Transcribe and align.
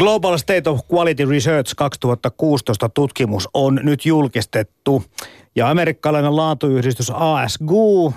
Global 0.00 0.36
State 0.38 0.70
of 0.70 0.80
Quality 0.88 1.24
Research 1.24 1.72
2016 1.76 2.88
tutkimus 2.88 3.48
on 3.54 3.80
nyt 3.82 4.06
julkistettu. 4.06 5.04
Ja 5.56 5.70
amerikkalainen 5.70 6.36
laatuyhdistys 6.36 7.12
ASGU 7.14 8.14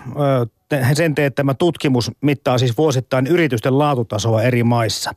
sen 0.93 1.15
teettämä 1.15 1.53
tutkimus 1.53 2.11
mittaa 2.21 2.57
siis 2.57 2.77
vuosittain 2.77 3.27
yritysten 3.27 3.79
laatutasoa 3.79 4.41
eri 4.41 4.63
maissa. 4.63 5.11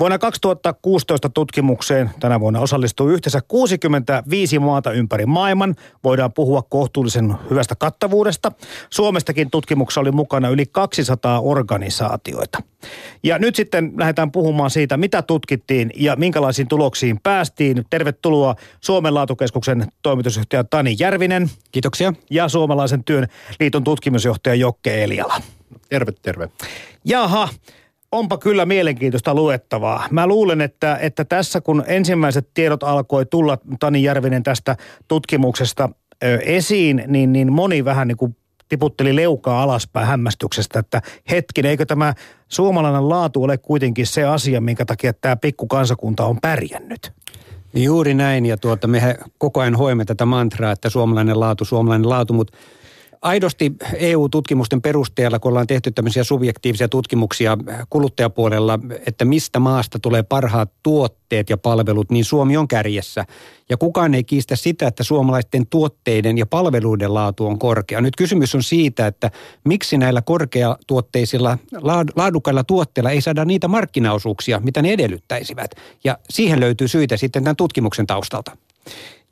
Vuonna 0.00 0.18
2016 0.18 1.28
tutkimukseen 1.28 2.10
tänä 2.20 2.40
vuonna 2.40 2.60
osallistuu 2.60 3.08
yhteensä 3.08 3.40
65 3.48 4.58
maata 4.58 4.92
ympäri 4.92 5.26
maailman. 5.26 5.74
Voidaan 6.04 6.32
puhua 6.32 6.62
kohtuullisen 6.62 7.34
hyvästä 7.50 7.74
kattavuudesta. 7.74 8.52
Suomestakin 8.90 9.50
tutkimuksessa 9.50 10.00
oli 10.00 10.12
mukana 10.12 10.48
yli 10.48 10.66
200 10.66 11.40
organisaatioita. 11.40 12.62
Ja 13.22 13.38
nyt 13.38 13.56
sitten 13.56 13.92
lähdetään 13.96 14.32
puhumaan 14.32 14.70
siitä, 14.70 14.96
mitä 14.96 15.22
tutkittiin 15.22 15.90
ja 15.96 16.16
minkälaisiin 16.16 16.68
tuloksiin 16.68 17.20
päästiin. 17.22 17.84
Tervetuloa 17.90 18.54
Suomen 18.80 19.14
laatukeskuksen 19.14 19.86
toimitusjohtaja 20.02 20.64
Tani 20.64 20.96
Järvinen. 20.98 21.50
Kiitoksia. 21.72 22.12
Ja 22.30 22.48
suomalaisen 22.48 23.04
työn 23.04 23.28
liiton 23.60 23.84
tutkimusjohtaja 23.84 24.54
Jokke 24.54 25.04
Eliala. 25.04 25.34
Terve, 25.88 26.12
terve. 26.22 26.48
Jaha, 27.04 27.48
onpa 28.12 28.38
kyllä 28.38 28.66
mielenkiintoista 28.66 29.34
luettavaa. 29.34 30.06
Mä 30.10 30.26
luulen, 30.26 30.60
että, 30.60 30.96
että 30.96 31.24
tässä 31.24 31.60
kun 31.60 31.84
ensimmäiset 31.86 32.48
tiedot 32.54 32.82
alkoi 32.82 33.26
tulla, 33.26 33.58
Tani 33.80 34.02
Järvinen, 34.02 34.42
tästä 34.42 34.76
tutkimuksesta 35.08 35.88
ö, 36.24 36.38
esiin, 36.38 37.04
niin, 37.06 37.32
niin 37.32 37.52
moni 37.52 37.84
vähän 37.84 38.08
niin 38.08 38.16
kuin 38.16 38.36
tiputteli 38.68 39.16
leukaa 39.16 39.62
alaspäin 39.62 40.06
hämmästyksestä, 40.06 40.78
että 40.78 41.02
hetkin, 41.30 41.66
eikö 41.66 41.86
tämä 41.86 42.14
suomalainen 42.48 43.08
laatu 43.08 43.42
ole 43.42 43.58
kuitenkin 43.58 44.06
se 44.06 44.24
asia, 44.24 44.60
minkä 44.60 44.84
takia 44.84 45.12
tämä 45.12 45.36
pikkukansakunta 45.36 46.24
on 46.24 46.38
pärjännyt? 46.40 47.12
Juuri 47.74 48.14
näin, 48.14 48.46
ja 48.46 48.56
tuota, 48.56 48.86
me 48.86 49.16
koko 49.38 49.60
ajan 49.60 49.74
hoimme 49.74 50.04
tätä 50.04 50.26
mantraa, 50.26 50.72
että 50.72 50.90
suomalainen 50.90 51.40
laatu, 51.40 51.64
suomalainen 51.64 52.08
laatu, 52.08 52.32
mutta 52.32 52.58
aidosti 53.22 53.72
EU-tutkimusten 53.94 54.82
perusteella, 54.82 55.38
kun 55.38 55.48
ollaan 55.48 55.66
tehty 55.66 55.90
tämmöisiä 55.90 56.24
subjektiivisia 56.24 56.88
tutkimuksia 56.88 57.58
kuluttajapuolella, 57.90 58.78
että 59.06 59.24
mistä 59.24 59.58
maasta 59.58 59.98
tulee 59.98 60.22
parhaat 60.22 60.72
tuotteet 60.82 61.50
ja 61.50 61.56
palvelut, 61.56 62.10
niin 62.10 62.24
Suomi 62.24 62.56
on 62.56 62.68
kärjessä. 62.68 63.24
Ja 63.68 63.76
kukaan 63.76 64.14
ei 64.14 64.24
kiistä 64.24 64.56
sitä, 64.56 64.86
että 64.86 65.04
suomalaisten 65.04 65.66
tuotteiden 65.66 66.38
ja 66.38 66.46
palveluiden 66.46 67.14
laatu 67.14 67.46
on 67.46 67.58
korkea. 67.58 68.00
Nyt 68.00 68.16
kysymys 68.16 68.54
on 68.54 68.62
siitä, 68.62 69.06
että 69.06 69.30
miksi 69.64 69.98
näillä 69.98 70.22
korkeatuotteisilla, 70.22 71.58
laadukkailla 72.16 72.64
tuotteilla 72.64 73.10
ei 73.10 73.20
saada 73.20 73.44
niitä 73.44 73.68
markkinaosuuksia, 73.68 74.60
mitä 74.60 74.82
ne 74.82 74.92
edellyttäisivät. 74.92 75.70
Ja 76.04 76.18
siihen 76.30 76.60
löytyy 76.60 76.88
syitä 76.88 77.16
sitten 77.16 77.44
tämän 77.44 77.56
tutkimuksen 77.56 78.06
taustalta. 78.06 78.56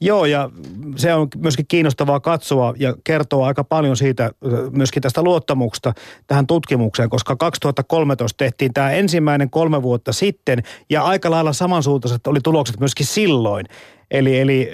Joo, 0.01 0.25
ja 0.25 0.51
se 0.97 1.15
on 1.15 1.29
myöskin 1.37 1.67
kiinnostavaa 1.69 2.20
katsoa 2.20 2.75
ja 2.79 2.95
kertoa 3.05 3.47
aika 3.47 3.65
paljon 3.65 3.97
siitä 3.97 4.31
myöskin 4.70 5.03
tästä 5.03 5.23
luottamuksesta 5.23 5.92
tähän 6.27 6.47
tutkimukseen, 6.47 7.11
koska 7.11 7.37
2013 7.37 8.37
tehtiin 8.37 8.73
tämä 8.75 8.91
ensimmäinen 8.91 9.51
kolme 9.51 9.83
vuotta 9.83 10.12
sitten 10.12 10.62
ja 10.91 11.03
aika 11.03 11.31
lailla 11.31 11.53
samansuuntaiset 11.53 12.27
oli 12.27 12.41
tulokset 12.41 12.81
myöskin 12.81 13.07
silloin. 13.07 13.67
Eli, 14.11 14.41
eli 14.41 14.70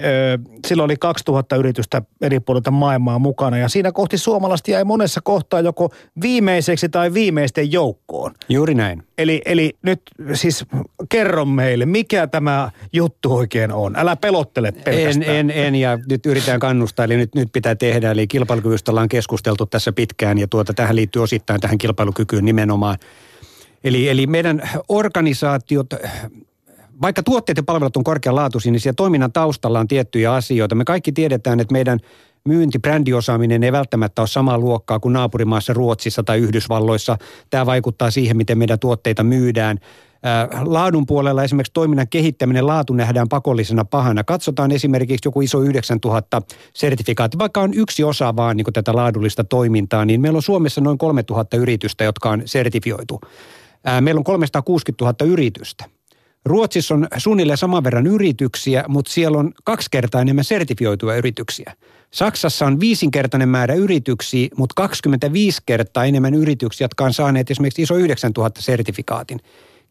silloin 0.67 0.85
oli 0.85 0.95
2000 0.97 1.55
yritystä 1.55 2.01
eri 2.21 2.39
puolilta 2.39 2.71
maailmaa 2.71 3.19
mukana 3.19 3.57
ja 3.57 3.69
siinä 3.69 3.91
kohti 3.91 4.17
suomalaista 4.17 4.71
jäi 4.71 4.83
monessa 4.83 5.21
kohtaa 5.23 5.61
joko 5.61 5.89
viimeiseksi 6.21 6.89
tai 6.89 7.13
viimeisten 7.13 7.71
joukkoon. 7.71 8.33
Juuri 8.49 8.75
näin. 8.75 9.03
Eli, 9.17 9.41
eli 9.45 9.73
nyt 9.81 10.01
siis 10.33 10.65
kerro 11.09 11.45
meille, 11.45 11.85
mikä 11.85 12.27
tämä 12.27 12.71
juttu 12.93 13.35
oikein 13.35 13.71
on? 13.71 13.95
Älä 13.95 14.15
pelottele 14.15 14.71
pelkästään. 14.71 15.35
En, 15.35 15.51
en, 15.51 15.65
en 15.65 15.75
ja 15.75 15.99
nyt 16.09 16.25
yritetään 16.25 16.59
kannustaa, 16.59 17.05
eli 17.05 17.17
nyt, 17.17 17.35
nyt 17.35 17.49
pitää 17.53 17.75
tehdä. 17.75 18.11
Eli 18.11 18.27
kilpailukyvystä 18.27 18.91
ollaan 18.91 19.09
keskusteltu 19.09 19.65
tässä 19.65 19.91
pitkään 19.91 20.37
ja 20.37 20.47
tuota, 20.47 20.73
tähän 20.73 20.95
liittyy 20.95 21.23
osittain 21.23 21.61
tähän 21.61 21.77
kilpailukykyyn 21.77 22.45
nimenomaan. 22.45 22.97
Eli, 23.83 24.09
eli 24.09 24.27
meidän 24.27 24.69
organisaatiot 24.89 25.87
vaikka 27.01 27.23
tuotteet 27.23 27.57
ja 27.57 27.63
palvelut 27.63 27.97
on 27.97 28.03
korkealaatuisia, 28.03 28.71
niin 28.71 28.79
siellä 28.79 28.95
toiminnan 28.95 29.31
taustalla 29.31 29.79
on 29.79 29.87
tiettyjä 29.87 30.33
asioita. 30.33 30.75
Me 30.75 30.85
kaikki 30.85 31.11
tiedetään, 31.11 31.59
että 31.59 31.71
meidän 31.71 31.99
myynti, 32.45 32.79
brändiosaaminen 32.79 33.63
ei 33.63 33.71
välttämättä 33.71 34.21
ole 34.21 34.27
samaa 34.27 34.57
luokkaa 34.57 34.99
kuin 34.99 35.13
naapurimaassa 35.13 35.73
Ruotsissa 35.73 36.23
tai 36.23 36.37
Yhdysvalloissa. 36.37 37.17
Tämä 37.49 37.65
vaikuttaa 37.65 38.11
siihen, 38.11 38.37
miten 38.37 38.57
meidän 38.57 38.79
tuotteita 38.79 39.23
myydään. 39.23 39.77
Laadun 40.65 41.05
puolella 41.05 41.43
esimerkiksi 41.43 41.73
toiminnan 41.73 42.07
kehittäminen, 42.07 42.67
laatu 42.67 42.93
nähdään 42.93 43.29
pakollisena 43.29 43.85
pahana. 43.85 44.23
Katsotaan 44.23 44.71
esimerkiksi 44.71 45.27
joku 45.27 45.41
iso 45.41 45.61
9000 45.61 46.41
sertifikaatti, 46.73 47.37
vaikka 47.37 47.61
on 47.61 47.73
yksi 47.73 48.03
osa 48.03 48.35
vaan 48.35 48.57
niin 48.57 48.65
tätä 48.73 48.95
laadullista 48.95 49.43
toimintaa, 49.43 50.05
niin 50.05 50.21
meillä 50.21 50.37
on 50.37 50.43
Suomessa 50.43 50.81
noin 50.81 50.97
3000 50.97 51.57
yritystä, 51.57 52.03
jotka 52.03 52.29
on 52.29 52.41
sertifioitu. 52.45 53.21
Meillä 54.01 54.19
on 54.19 54.23
360 54.23 55.05
000 55.05 55.33
yritystä. 55.33 55.85
Ruotsissa 56.47 56.93
on 56.93 57.07
suunnilleen 57.17 57.57
saman 57.57 57.83
verran 57.83 58.07
yrityksiä, 58.07 58.83
mutta 58.87 59.11
siellä 59.11 59.37
on 59.37 59.51
kaksi 59.63 59.87
kertaa 59.91 60.21
enemmän 60.21 60.43
sertifioituja 60.43 61.15
yrityksiä. 61.15 61.73
Saksassa 62.11 62.65
on 62.65 62.79
viisinkertainen 62.79 63.49
määrä 63.49 63.73
yrityksiä, 63.73 64.47
mutta 64.57 64.73
25 64.75 65.61
kertaa 65.65 66.05
enemmän 66.05 66.33
yrityksiä, 66.33 66.85
jotka 66.85 67.05
on 67.05 67.13
saaneet 67.13 67.51
esimerkiksi 67.51 67.81
iso 67.81 67.95
9000 67.95 68.61
sertifikaatin. 68.61 69.39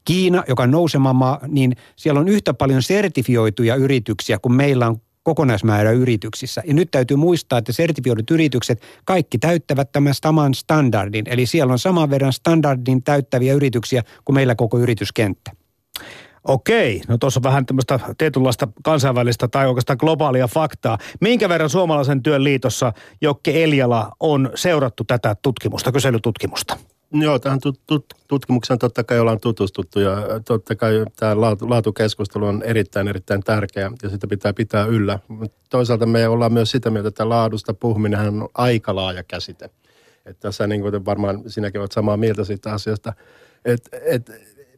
Kiina, 0.05 0.45
joka 0.49 0.63
on 0.63 0.71
nousema 0.71 1.13
maa, 1.13 1.41
niin 1.49 1.77
siellä 1.97 2.21
on 2.21 2.29
yhtä 2.29 2.55
paljon 2.55 2.83
sertifioituja 2.83 3.75
yrityksiä 3.75 4.39
kuin 4.39 4.53
meillä 4.53 4.87
on 4.87 4.97
kokonaismäärä 5.23 5.91
yrityksissä. 5.91 6.63
Ja 6.67 6.75
nyt 6.75 6.91
täytyy 6.91 7.17
muistaa, 7.17 7.59
että 7.59 7.73
sertifioidut 7.73 8.31
yritykset 8.31 8.83
kaikki 9.05 9.39
täyttävät 9.39 9.93
tämän 9.93 10.15
saman 10.15 10.55
standardin. 10.55 11.25
Eli 11.29 11.47
siellä 11.47 11.73
on 11.73 11.79
saman 11.79 12.11
verran 12.11 12.33
standardin 12.33 13.03
täyttäviä 13.03 13.55
yrityksiä 13.55 14.03
kuin 14.25 14.35
meillä 14.35 14.55
koko 14.55 14.79
yrityskenttä. 14.79 15.51
Okei, 16.49 17.03
no 17.09 17.19
tuossa 17.19 17.39
on 17.39 17.43
vähän 17.43 17.67
tämmöistä 17.67 18.01
tietynlaista 18.19 18.69
kansainvälistä 18.85 19.49
tai 19.49 19.67
oikeastaan 19.67 19.97
globaalia 20.01 20.49
faktaa. 20.49 20.99
Minkä 21.21 21.49
verran 21.49 21.71
suomalaisen 21.71 22.23
työn 22.23 22.45
liitossa 22.45 22.93
Jokke 23.21 23.65
Eljala 23.65 24.13
on 24.21 24.51
seurattu 24.55 25.05
tätä 25.05 25.37
tutkimusta, 25.43 25.93
kyselytutkimusta? 25.93 26.77
Joo, 27.13 27.39
tähän 27.39 27.59
tut- 27.67 27.81
tut- 27.87 28.15
tutkimukseen 28.29 28.79
totta 28.79 29.05
kai 29.05 29.21
ollaan 29.21 29.41
tutustuttu 29.41 30.01
ja 30.01 30.17
totta 30.45 30.75
kai 30.77 31.05
tämä 31.17 31.35
laatu- 31.35 31.71
laatukeskustelu 31.71 32.47
on 32.47 32.63
erittäin 32.63 33.09
erittäin 33.09 33.43
tärkeä 33.43 33.91
ja 34.03 34.09
sitä 34.09 34.27
pitää 34.27 34.53
pitää 34.53 34.85
yllä. 34.85 35.19
Toisaalta 35.71 36.07
me 36.07 36.29
ollaan 36.29 36.53
myös 36.53 36.71
sitä 36.71 36.91
mieltä, 36.91 37.09
että 37.09 37.29
laadusta 37.29 37.75
puhuminen 37.75 38.21
on 38.21 38.49
aika 38.55 38.95
laaja 38.95 39.23
käsite. 39.23 39.65
Että 40.27 40.41
tässä 40.41 40.67
niin 40.67 40.81
kuin 40.81 41.05
varmaan 41.05 41.43
sinäkin 41.47 41.81
olet 41.81 41.93
samaa 41.93 42.17
mieltä 42.17 42.45
siitä 42.45 42.73
asiasta. 42.73 43.13
Että 43.65 43.99
et, 44.05 44.31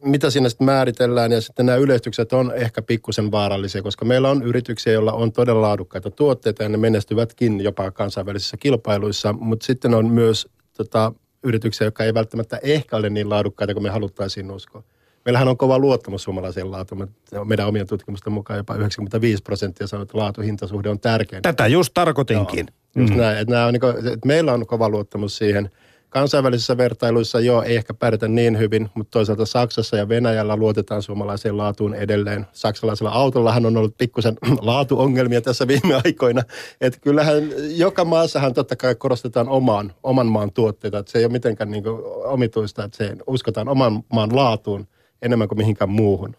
mitä 0.03 0.29
siinä 0.29 0.49
sitten 0.49 0.65
määritellään 0.65 1.31
ja 1.31 1.41
sitten 1.41 1.65
nämä 1.65 1.77
yleistykset 1.77 2.33
on 2.33 2.51
ehkä 2.55 2.81
pikkusen 2.81 3.31
vaarallisia, 3.31 3.81
koska 3.81 4.05
meillä 4.05 4.29
on 4.29 4.43
yrityksiä, 4.43 4.93
joilla 4.93 5.13
on 5.13 5.31
todella 5.31 5.61
laadukkaita 5.61 6.11
tuotteita 6.11 6.63
ja 6.63 6.69
ne 6.69 6.77
menestyvätkin 6.77 7.61
jopa 7.61 7.91
kansainvälisissä 7.91 8.57
kilpailuissa, 8.57 9.33
mutta 9.33 9.65
sitten 9.65 9.93
on 9.93 10.07
myös 10.07 10.47
tota, 10.77 11.13
yrityksiä, 11.43 11.87
jotka 11.87 12.03
ei 12.03 12.13
välttämättä 12.13 12.59
ehkä 12.63 12.97
ole 12.97 13.09
niin 13.09 13.29
laadukkaita 13.29 13.73
kuin 13.73 13.83
me 13.83 13.89
haluttaisiin 13.89 14.51
uskoa. 14.51 14.83
Meillähän 15.25 15.47
on 15.47 15.57
kova 15.57 15.79
luottamus 15.79 16.23
suomalaiseen 16.23 16.71
laatuun. 16.71 17.07
Meidän 17.43 17.67
omien 17.67 17.87
tutkimusten 17.87 18.33
mukaan 18.33 18.57
jopa 18.57 18.75
95 18.75 19.43
prosenttia 19.43 19.87
sanoo, 19.87 20.03
että 20.03 20.17
laatu-hintasuhde 20.17 20.89
on 20.89 20.99
tärkein. 20.99 21.41
Tätä 21.41 21.67
just 21.67 21.93
tarkoitinkin. 21.93 22.67
Joo, 22.95 23.03
just 23.03 23.13
mm. 23.13 23.19
näin, 23.19 23.37
että, 23.37 23.53
nämä 23.53 23.65
on, 23.65 23.73
niin 23.73 23.81
kuin, 23.81 23.97
että 23.97 24.27
meillä 24.27 24.53
on 24.53 24.67
kova 24.67 24.89
luottamus 24.89 25.37
siihen– 25.37 25.69
Kansainvälisissä 26.09 26.77
vertailuissa 26.77 27.39
joo, 27.39 27.63
ei 27.63 27.75
ehkä 27.75 27.93
pärjätä 27.93 28.27
niin 28.27 28.57
hyvin, 28.57 28.89
mutta 28.93 29.11
toisaalta 29.11 29.45
Saksassa 29.45 29.97
ja 29.97 30.09
Venäjällä 30.09 30.55
luotetaan 30.55 31.01
suomalaiseen 31.01 31.57
laatuun 31.57 31.93
edelleen. 31.93 32.47
Saksalaisella 32.51 33.11
autollahan 33.11 33.65
on 33.65 33.77
ollut 33.77 33.97
pikkusen 33.97 34.37
laatuongelmia 34.61 35.41
tässä 35.41 35.67
viime 35.67 36.01
aikoina. 36.05 36.43
Että 36.81 36.99
kyllähän 36.99 37.43
joka 37.75 38.05
maassahan 38.05 38.53
totta 38.53 38.75
kai 38.75 38.95
korostetaan 38.95 39.49
oman, 39.49 39.93
oman 40.03 40.27
maan 40.27 40.51
tuotteita. 40.51 40.99
Että 40.99 41.11
se 41.11 41.19
ei 41.19 41.25
ole 41.25 41.31
mitenkään 41.31 41.71
niin 41.71 41.83
omituista, 42.25 42.83
että 42.83 42.97
se 42.97 43.15
uskotaan 43.27 43.69
oman 43.69 44.03
maan 44.13 44.35
laatuun 44.35 44.87
enemmän 45.21 45.47
kuin 45.47 45.57
mihinkään 45.57 45.89
muuhun. 45.89 46.35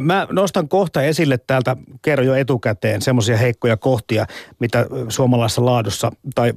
Mä 0.00 0.26
nostan 0.30 0.68
kohta 0.68 1.02
esille 1.02 1.38
täältä, 1.46 1.76
kerro 2.02 2.24
jo 2.24 2.34
etukäteen, 2.34 3.02
semmoisia 3.02 3.36
heikkoja 3.36 3.76
kohtia, 3.76 4.26
mitä 4.60 4.86
suomalaisessa 5.08 5.64
laadussa 5.64 6.12
tai 6.34 6.52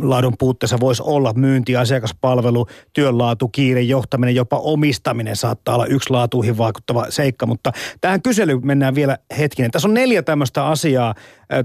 laadun 0.00 0.34
puutteessa 0.38 0.80
voisi 0.80 1.02
olla. 1.06 1.32
Myynti, 1.32 1.76
asiakaspalvelu, 1.76 2.66
työnlaatu, 2.92 3.48
kiire, 3.48 3.80
johtaminen, 3.80 4.34
jopa 4.34 4.58
omistaminen 4.58 5.36
saattaa 5.36 5.74
olla 5.74 5.86
yksi 5.86 6.10
laatuihin 6.10 6.58
vaikuttava 6.58 7.06
seikka. 7.08 7.46
Mutta 7.46 7.72
tähän 8.00 8.22
kyselyyn 8.22 8.66
mennään 8.66 8.94
vielä 8.94 9.18
hetkinen. 9.38 9.70
Tässä 9.70 9.88
on 9.88 9.94
neljä 9.94 10.22
tämmöistä 10.22 10.66
asiaa, 10.66 11.14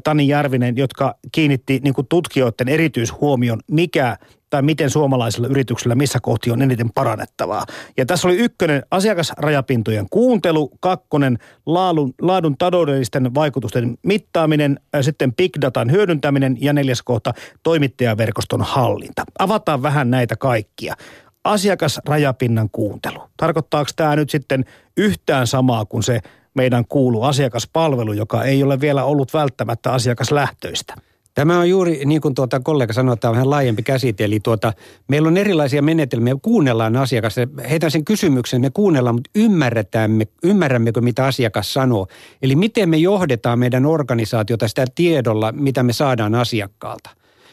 Tani 0.03 0.27
Järvinen, 0.27 0.77
jotka 0.77 1.15
kiinnitti 1.31 1.79
niin 1.83 1.93
tutkijoiden 2.09 2.67
erityishuomion, 2.67 3.59
mikä 3.71 4.17
tai 4.51 4.61
miten 4.61 4.89
suomalaisilla 4.89 5.47
yrityksillä 5.47 5.95
missä 5.95 6.19
kohti 6.21 6.51
on 6.51 6.61
eniten 6.61 6.89
parannettavaa. 6.95 7.65
Ja 7.97 8.05
tässä 8.05 8.27
oli 8.27 8.37
ykkönen 8.37 8.83
asiakasrajapintojen 8.91 10.05
kuuntelu, 10.09 10.71
kakkonen 10.79 11.37
laadun, 11.65 12.13
laadun 12.21 12.57
taloudellisten 12.57 13.35
vaikutusten 13.35 13.97
mittaaminen, 14.03 14.79
sitten 15.01 15.33
big 15.33 15.51
datan 15.61 15.91
hyödyntäminen 15.91 16.57
ja 16.61 16.73
neljäs 16.73 17.01
kohta 17.01 17.33
toimittajaverkoston 17.63 18.61
hallinta. 18.61 19.23
Avataan 19.39 19.81
vähän 19.81 20.11
näitä 20.11 20.35
kaikkia 20.35 20.95
asiakasrajapinnan 21.43 22.69
kuuntelu. 22.71 23.19
Tarkoittaako 23.37 23.91
tämä 23.95 24.15
nyt 24.15 24.29
sitten 24.29 24.65
yhtään 24.97 25.47
samaa 25.47 25.85
kuin 25.85 26.03
se 26.03 26.19
meidän 26.53 26.85
kuulu 26.89 27.23
asiakaspalvelu, 27.23 28.13
joka 28.13 28.43
ei 28.43 28.63
ole 28.63 28.81
vielä 28.81 29.03
ollut 29.03 29.33
välttämättä 29.33 29.91
asiakaslähtöistä? 29.91 31.10
Tämä 31.33 31.59
on 31.59 31.69
juuri 31.69 32.05
niin 32.05 32.21
kuin 32.21 32.35
tuota 32.35 32.59
kollega 32.59 32.93
sanoi, 32.93 33.13
että 33.13 33.29
on 33.29 33.35
vähän 33.35 33.49
laajempi 33.49 33.83
käsite. 33.83 34.23
Eli 34.23 34.39
tuota, 34.39 34.73
meillä 35.07 35.27
on 35.27 35.37
erilaisia 35.37 35.81
menetelmiä, 35.81 36.35
kuunnellaan 36.41 36.97
asiakas. 36.97 37.35
Heitän 37.69 37.91
sen 37.91 38.05
kysymyksen, 38.05 38.61
me 38.61 38.69
kuunnellaan, 38.69 39.15
mutta 39.15 39.29
ymmärretään, 39.35 40.21
ymmärrämmekö 40.43 41.01
mitä 41.01 41.25
asiakas 41.25 41.73
sanoo. 41.73 42.07
Eli 42.41 42.55
miten 42.55 42.89
me 42.89 42.97
johdetaan 42.97 43.59
meidän 43.59 43.85
organisaatiota 43.85 44.67
sitä 44.67 44.85
tiedolla, 44.95 45.51
mitä 45.51 45.83
me 45.83 45.93
saadaan 45.93 46.35
asiakkaalta. 46.35 47.09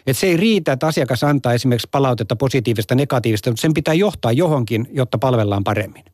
Että 0.07 0.21
se 0.21 0.27
ei 0.27 0.37
riitä, 0.37 0.73
että 0.73 0.87
asiakas 0.87 1.25
antaa 1.25 1.53
esimerkiksi 1.53 1.89
palautetta 1.91 2.37
positiivista, 2.37 2.95
negatiivista, 2.95 3.51
mutta 3.51 3.61
sen 3.61 3.75
pitää 3.75 3.95
johtaa 3.95 4.33
johonkin, 4.33 4.89
jotta 4.93 5.19
palvellaan 5.19 5.65
paremmin. 5.65 6.05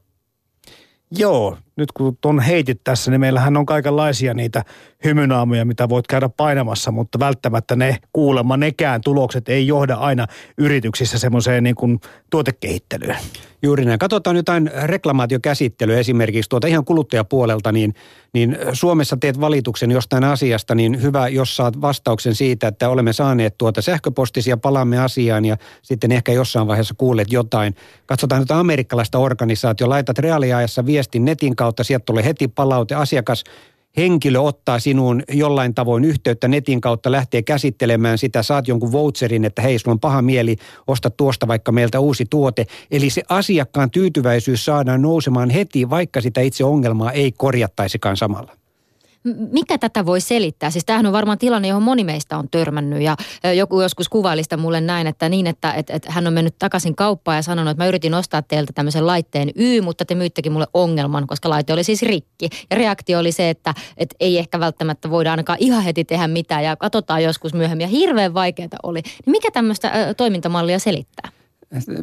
Joo, 1.11 1.57
nyt 1.77 1.93
kun 1.93 2.17
tuon 2.21 2.41
heitit 2.41 2.81
tässä, 2.85 3.11
niin 3.11 3.21
meillähän 3.21 3.57
on 3.57 3.67
kaikenlaisia 3.67 4.35
niitä 4.35 4.65
hymynaamuja, 5.05 5.65
mitä 5.65 5.89
voit 5.89 6.07
käydä 6.07 6.29
painamassa, 6.29 6.91
mutta 6.91 7.19
välttämättä 7.19 7.77
ne 7.77 7.99
kuulemma 8.13 8.57
nekään 8.57 9.01
tulokset 9.01 9.49
ei 9.49 9.67
johda 9.67 9.95
aina 9.95 10.27
yrityksissä 10.59 11.19
semmoiseen 11.19 11.65
niin 11.65 11.75
kuin 11.75 12.01
tuotekehittelyyn. 12.31 13.17
Juuri 13.63 13.85
näin. 13.85 13.99
Katsotaan 13.99 14.37
jotain 14.37 14.71
reklamaatiokäsittelyä 14.83 15.99
esimerkiksi 15.99 16.49
tuota 16.49 16.67
ihan 16.67 16.85
kuluttajapuolelta, 16.85 17.73
niin, 17.73 17.95
niin 18.33 18.59
Suomessa 18.73 19.17
teet 19.17 19.41
valituksen 19.41 19.91
jostain 19.91 20.25
asiasta, 20.25 20.75
niin 20.75 21.03
hyvä, 21.03 21.29
jos 21.29 21.57
saat 21.57 21.81
vastauksen 21.81 22.35
siitä, 22.35 22.69
että 22.69 22.89
olemme 22.89 23.13
saaneet 23.13 23.59
tuota 23.59 23.83
sähköpostisia, 23.83 24.57
palaamme 24.57 24.99
asiaan 24.99 25.45
ja 25.45 25.57
sitten 25.83 26.13
ehkä 26.13 26.33
jossain 26.33 26.67
vaiheessa 26.67 26.95
kuulet 26.99 27.33
jotain. 27.33 27.75
Katsotaan 28.07 28.41
nyt 28.41 28.51
amerikkalaista 28.51 29.19
organisaatio, 29.19 29.89
laitat 29.89 30.19
reaaliajassa 30.19 30.87
viestin 30.87 31.25
netin 31.25 31.57
sieltä 31.83 32.05
tulee 32.05 32.25
heti 32.25 32.49
palaute, 32.49 32.95
asiakas 32.95 33.45
henkilö 33.97 34.41
ottaa 34.41 34.79
sinuun 34.79 35.23
jollain 35.33 35.75
tavoin 35.75 36.05
yhteyttä 36.05 36.49
netin 36.49 36.81
kautta, 36.81 37.13
lähtee 37.13 37.43
käsittelemään 37.43 38.19
sitä, 38.19 38.43
saat 38.43 38.69
jonkun 38.69 38.93
voucherin, 38.93 39.45
että 39.45 39.63
hei, 39.63 39.79
sulla 39.79 39.93
on 39.93 40.01
paha 40.01 40.23
mieli, 40.23 40.57
osta 40.87 41.11
tuosta 41.11 41.49
vaikka 41.49 41.73
meiltä 41.73 42.01
uusi 42.01 42.25
tuote. 42.31 42.67
Eli 42.91 43.11
se 43.11 43.23
asiakkaan 43.29 43.91
tyytyväisyys 43.91 44.65
saadaan 44.65 45.03
nousemaan 45.03 45.51
heti, 45.51 45.91
vaikka 45.91 46.21
sitä 46.21 46.41
itse 46.41 46.65
ongelmaa 46.65 47.13
ei 47.13 47.33
korjattaisikaan 47.33 48.17
samalla 48.17 48.64
mikä 49.53 49.79
tätä 49.79 50.07
voi 50.07 50.21
selittää? 50.21 50.71
Siis 50.71 50.85
tämähän 50.85 51.07
on 51.07 51.13
varmaan 51.13 51.39
tilanne, 51.39 51.69
johon 51.69 51.83
moni 51.83 52.05
meistä 52.05 52.39
on 52.39 52.49
törmännyt 52.51 53.03
ja 53.03 53.17
joku 53.55 53.81
joskus 53.81 54.09
kuvailista 54.09 54.57
mulle 54.57 54.81
näin, 54.81 55.07
että 55.07 55.29
niin, 55.29 55.47
että, 55.47 55.73
että, 55.73 55.93
että 55.93 56.13
hän 56.13 56.27
on 56.27 56.33
mennyt 56.33 56.55
takaisin 56.59 56.97
kauppaan 56.97 57.37
ja 57.37 57.43
sanonut, 57.43 57.71
että 57.71 57.83
mä 57.83 57.89
yritin 57.89 58.15
ostaa 58.15 58.43
teiltä 58.43 58.73
tämmöisen 58.73 59.07
laitteen 59.07 59.51
Y, 59.55 59.81
mutta 59.81 60.05
te 60.05 60.15
myyttekin 60.15 60.53
mulle 60.53 60.67
ongelman, 60.75 61.27
koska 61.27 61.51
laite 61.51 61.73
oli 61.73 61.85
siis 61.85 62.03
rikki. 62.03 62.49
Ja 62.71 62.77
reaktio 62.77 63.19
oli 63.19 63.33
se, 63.33 63.51
että, 63.51 63.75
että 63.97 64.17
ei 64.21 64.39
ehkä 64.39 64.61
välttämättä 64.61 65.11
voida 65.11 65.31
ainakaan 65.31 65.59
ihan 65.61 65.83
heti 65.83 66.05
tehdä 66.05 66.29
mitään 66.29 66.65
ja 66.65 66.77
katsotaan 66.77 67.23
joskus 67.23 67.55
myöhemmin. 67.55 67.85
Ja 67.85 67.89
hirveän 67.89 68.35
vaikeaa 68.35 68.69
oli. 68.83 69.03
Niin 69.03 69.31
mikä 69.31 69.51
tämmöistä 69.51 70.15
toimintamallia 70.17 70.79
selittää? 70.79 71.44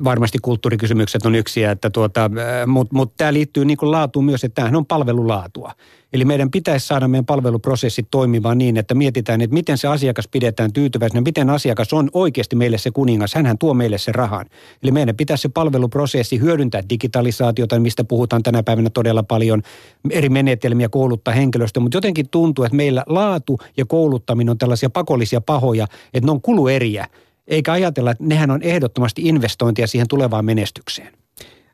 Varmasti 0.03 0.37
kulttuurikysymykset 0.41 1.25
on 1.25 1.35
yksi, 1.35 1.63
että 1.63 1.89
tuota, 1.89 2.31
mutta 2.67 2.95
mut 2.95 3.13
tämä 3.17 3.33
liittyy 3.33 3.65
niin 3.65 3.77
laatuun 3.81 4.25
myös, 4.25 4.43
että 4.43 4.55
tämähän 4.55 4.75
on 4.75 4.85
palvelulaatua. 4.85 5.71
Eli 6.13 6.25
meidän 6.25 6.51
pitäisi 6.51 6.87
saada 6.87 7.07
meidän 7.07 7.25
palveluprosessit 7.25 8.07
toimimaan 8.11 8.57
niin, 8.57 8.77
että 8.77 8.93
mietitään, 8.93 9.41
että 9.41 9.53
miten 9.53 9.77
se 9.77 9.87
asiakas 9.87 10.27
pidetään 10.27 10.73
tyytyväisenä, 10.73 11.21
miten 11.21 11.49
asiakas 11.49 11.93
on 11.93 12.09
oikeasti 12.13 12.55
meille 12.55 12.77
se 12.77 12.91
kuningas, 12.91 13.35
hänhän 13.35 13.57
tuo 13.57 13.73
meille 13.73 13.97
se 13.97 14.11
rahan. 14.11 14.45
Eli 14.83 14.91
meidän 14.91 15.15
pitäisi 15.15 15.41
se 15.41 15.49
palveluprosessi 15.49 16.39
hyödyntää 16.39 16.81
digitalisaatiota, 16.89 17.79
mistä 17.79 18.03
puhutaan 18.03 18.43
tänä 18.43 18.63
päivänä 18.63 18.89
todella 18.89 19.23
paljon, 19.23 19.61
eri 20.09 20.29
menetelmiä 20.29 20.89
kouluttaa 20.89 21.33
henkilöstö, 21.33 21.79
mutta 21.79 21.97
jotenkin 21.97 22.29
tuntuu, 22.29 22.65
että 22.65 22.75
meillä 22.75 23.03
laatu 23.07 23.59
ja 23.77 23.85
kouluttaminen 23.85 24.51
on 24.51 24.57
tällaisia 24.57 24.89
pakollisia 24.89 25.41
pahoja, 25.41 25.87
että 26.13 26.27
ne 26.27 26.31
on 26.31 26.41
kulueriä 26.41 27.07
eikä 27.47 27.71
ajatella, 27.71 28.11
että 28.11 28.23
nehän 28.23 28.51
on 28.51 28.61
ehdottomasti 28.61 29.21
investointia 29.21 29.87
siihen 29.87 30.07
tulevaan 30.07 30.45
menestykseen. 30.45 31.13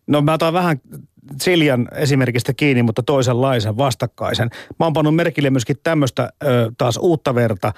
No 0.07 0.21
mä 0.21 0.33
otan 0.33 0.53
vähän 0.53 0.81
Siljan 1.41 1.87
esimerkistä 1.95 2.53
kiinni, 2.53 2.83
mutta 2.83 3.03
toisenlaisen, 3.03 3.77
vastakkaisen. 3.77 4.49
Mä 4.79 4.85
oon 4.85 4.93
pannut 4.93 5.15
merkille 5.15 5.49
myöskin 5.49 5.75
tämmöistä 5.83 6.33
taas 6.77 6.97
uutta 6.97 7.35
verta 7.35 7.73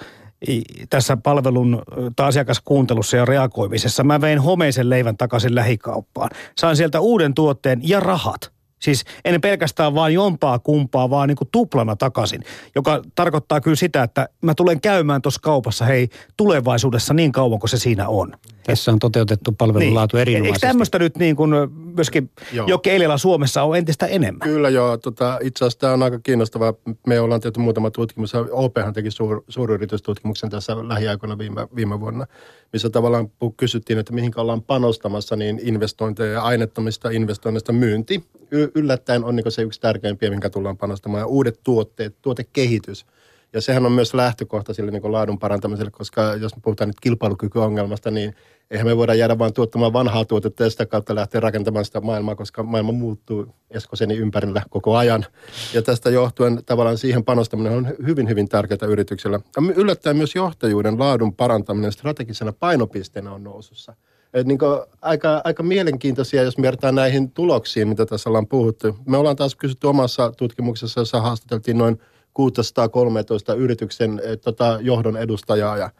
tässä 0.90 1.16
palvelun 1.16 1.82
tai 2.16 2.28
asiakaskuuntelussa 2.28 3.16
ja 3.16 3.24
reagoimisessa. 3.24 4.04
Mä 4.04 4.20
vein 4.20 4.38
homeisen 4.38 4.90
leivän 4.90 5.16
takaisin 5.16 5.54
lähikauppaan. 5.54 6.30
Sain 6.58 6.76
sieltä 6.76 7.00
uuden 7.00 7.34
tuotteen 7.34 7.80
ja 7.82 8.00
rahat. 8.00 8.52
Siis 8.80 9.04
en 9.24 9.40
pelkästään 9.40 9.94
vaan 9.94 10.14
jompaa 10.14 10.58
kumpaa, 10.58 11.10
vaan 11.10 11.28
niin 11.28 11.36
kuin 11.36 11.48
tuplana 11.52 11.96
takaisin, 11.96 12.42
joka 12.74 13.02
tarkoittaa 13.14 13.60
kyllä 13.60 13.76
sitä, 13.76 14.02
että 14.02 14.28
mä 14.42 14.54
tulen 14.54 14.80
käymään 14.80 15.22
tuossa 15.22 15.40
kaupassa 15.42 15.84
hei 15.84 16.08
tulevaisuudessa 16.36 17.14
niin 17.14 17.32
kauan 17.32 17.58
kuin 17.58 17.70
se 17.70 17.76
siinä 17.76 18.08
on. 18.08 18.32
Tässä 18.66 18.92
on 18.92 18.98
toteutettu 18.98 19.52
palvelulaatu 19.52 20.16
niin. 20.16 20.22
erinomaisesti. 20.22 20.66
Eikö 20.66 20.72
tämmöistä 20.72 20.98
nyt 20.98 21.16
niin 21.16 21.36
kuin 21.36 21.50
myöskin 21.96 22.30
jo 22.66 22.78
Keilillä 22.78 23.18
Suomessa 23.18 23.62
on 23.62 23.76
entistä 23.76 24.06
enemmän? 24.06 24.48
Kyllä 24.48 24.68
joo. 24.68 24.96
Tota, 24.96 25.38
itse 25.42 25.64
asiassa 25.64 25.78
tämä 25.78 25.92
on 25.92 26.02
aika 26.02 26.18
kiinnostavaa. 26.18 26.74
Me 27.06 27.20
ollaan 27.20 27.40
tehty 27.40 27.60
muutama 27.60 27.90
tutkimus. 27.90 28.32
OPhan 28.50 28.92
teki 28.92 29.10
suur, 29.10 29.44
suuryritystutkimuksen 29.48 30.50
tässä 30.50 30.88
lähiaikoina 30.88 31.38
viime, 31.38 31.68
viime 31.76 32.00
vuonna, 32.00 32.26
missä 32.72 32.90
tavallaan 32.90 33.30
kysyttiin, 33.56 33.98
että 33.98 34.12
mihin 34.12 34.32
ollaan 34.36 34.62
panostamassa, 34.62 35.36
niin 35.36 35.60
investointeja 35.62 36.32
ja 36.32 36.42
aineettomista 36.42 37.10
investoinnista 37.10 37.72
myynti. 37.72 38.24
Y- 38.50 38.70
yllättäen 38.74 39.24
on 39.24 39.36
niin 39.36 39.52
se 39.52 39.62
yksi 39.62 39.80
tärkeimpiä, 39.80 40.30
minkä 40.30 40.50
tullaan 40.50 40.76
panostamaan. 40.76 41.20
Ja 41.20 41.26
uudet 41.26 41.60
tuotteet, 41.64 42.16
tuotekehitys– 42.22 43.06
ja 43.52 43.60
sehän 43.60 43.86
on 43.86 43.92
myös 43.92 44.14
lähtökohta 44.14 44.74
sille 44.74 44.90
niin 44.90 45.12
laadun 45.12 45.38
parantamiselle, 45.38 45.90
koska 45.90 46.34
jos 46.34 46.56
me 46.56 46.60
puhutaan 46.64 46.88
nyt 46.88 47.00
kilpailukykyongelmasta, 47.00 48.10
niin 48.10 48.34
eihän 48.70 48.86
me 48.86 48.96
voida 48.96 49.14
jäädä 49.14 49.38
vain 49.38 49.52
tuottamaan 49.52 49.92
vanhaa 49.92 50.24
tuotetta 50.24 50.62
ja 50.62 50.70
sitä 50.70 50.86
kautta 50.86 51.14
lähteä 51.14 51.40
rakentamaan 51.40 51.84
sitä 51.84 52.00
maailmaa, 52.00 52.34
koska 52.34 52.62
maailma 52.62 52.92
muuttuu 52.92 53.46
Eskoseni 53.70 54.16
ympärillä 54.16 54.62
koko 54.70 54.96
ajan. 54.96 55.26
Ja 55.74 55.82
tästä 55.82 56.10
johtuen 56.10 56.64
tavallaan 56.66 56.98
siihen 56.98 57.24
panostaminen 57.24 57.72
on 57.72 57.88
hyvin, 58.06 58.28
hyvin 58.28 58.48
tärkeää 58.48 58.86
yrityksellä. 58.88 59.40
Ja 59.56 59.62
yllättäen 59.76 60.16
myös 60.16 60.34
johtajuuden 60.34 60.98
laadun 60.98 61.34
parantaminen 61.34 61.92
strategisena 61.92 62.52
painopisteenä 62.52 63.32
on 63.32 63.44
nousussa. 63.44 63.94
Et 64.34 64.46
niin 64.46 64.58
aika, 65.02 65.40
aika 65.44 65.62
mielenkiintoisia, 65.62 66.42
jos 66.42 66.58
mietitään 66.58 66.94
näihin 66.94 67.30
tuloksiin, 67.30 67.88
mitä 67.88 68.06
tässä 68.06 68.30
ollaan 68.30 68.46
puhuttu. 68.46 68.96
Me 69.06 69.16
ollaan 69.16 69.36
taas 69.36 69.54
kysytty 69.54 69.86
omassa 69.86 70.32
tutkimuksessa, 70.36 71.00
jossa 71.00 71.20
haastateltiin 71.20 71.78
noin 71.78 72.00
613 72.34 73.54
yrityksen 73.54 74.20
eh, 74.24 74.38
tota, 74.38 74.78
johdon 74.80 75.16
edustajaa 75.16 75.76
ja 75.76 75.90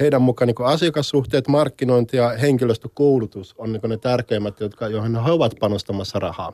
heidän 0.00 0.22
mukaan 0.22 0.46
niin 0.46 0.66
asiakassuhteet, 0.66 1.48
markkinointi 1.48 2.16
ja 2.16 2.28
henkilöstökoulutus 2.28 3.54
on 3.58 3.72
niin 3.72 3.82
ne 3.88 3.96
tärkeimmät, 3.96 4.60
jotka, 4.60 4.88
joihin 4.88 5.24
he 5.24 5.30
ovat 5.30 5.54
panostamassa 5.60 6.18
rahaa 6.18 6.52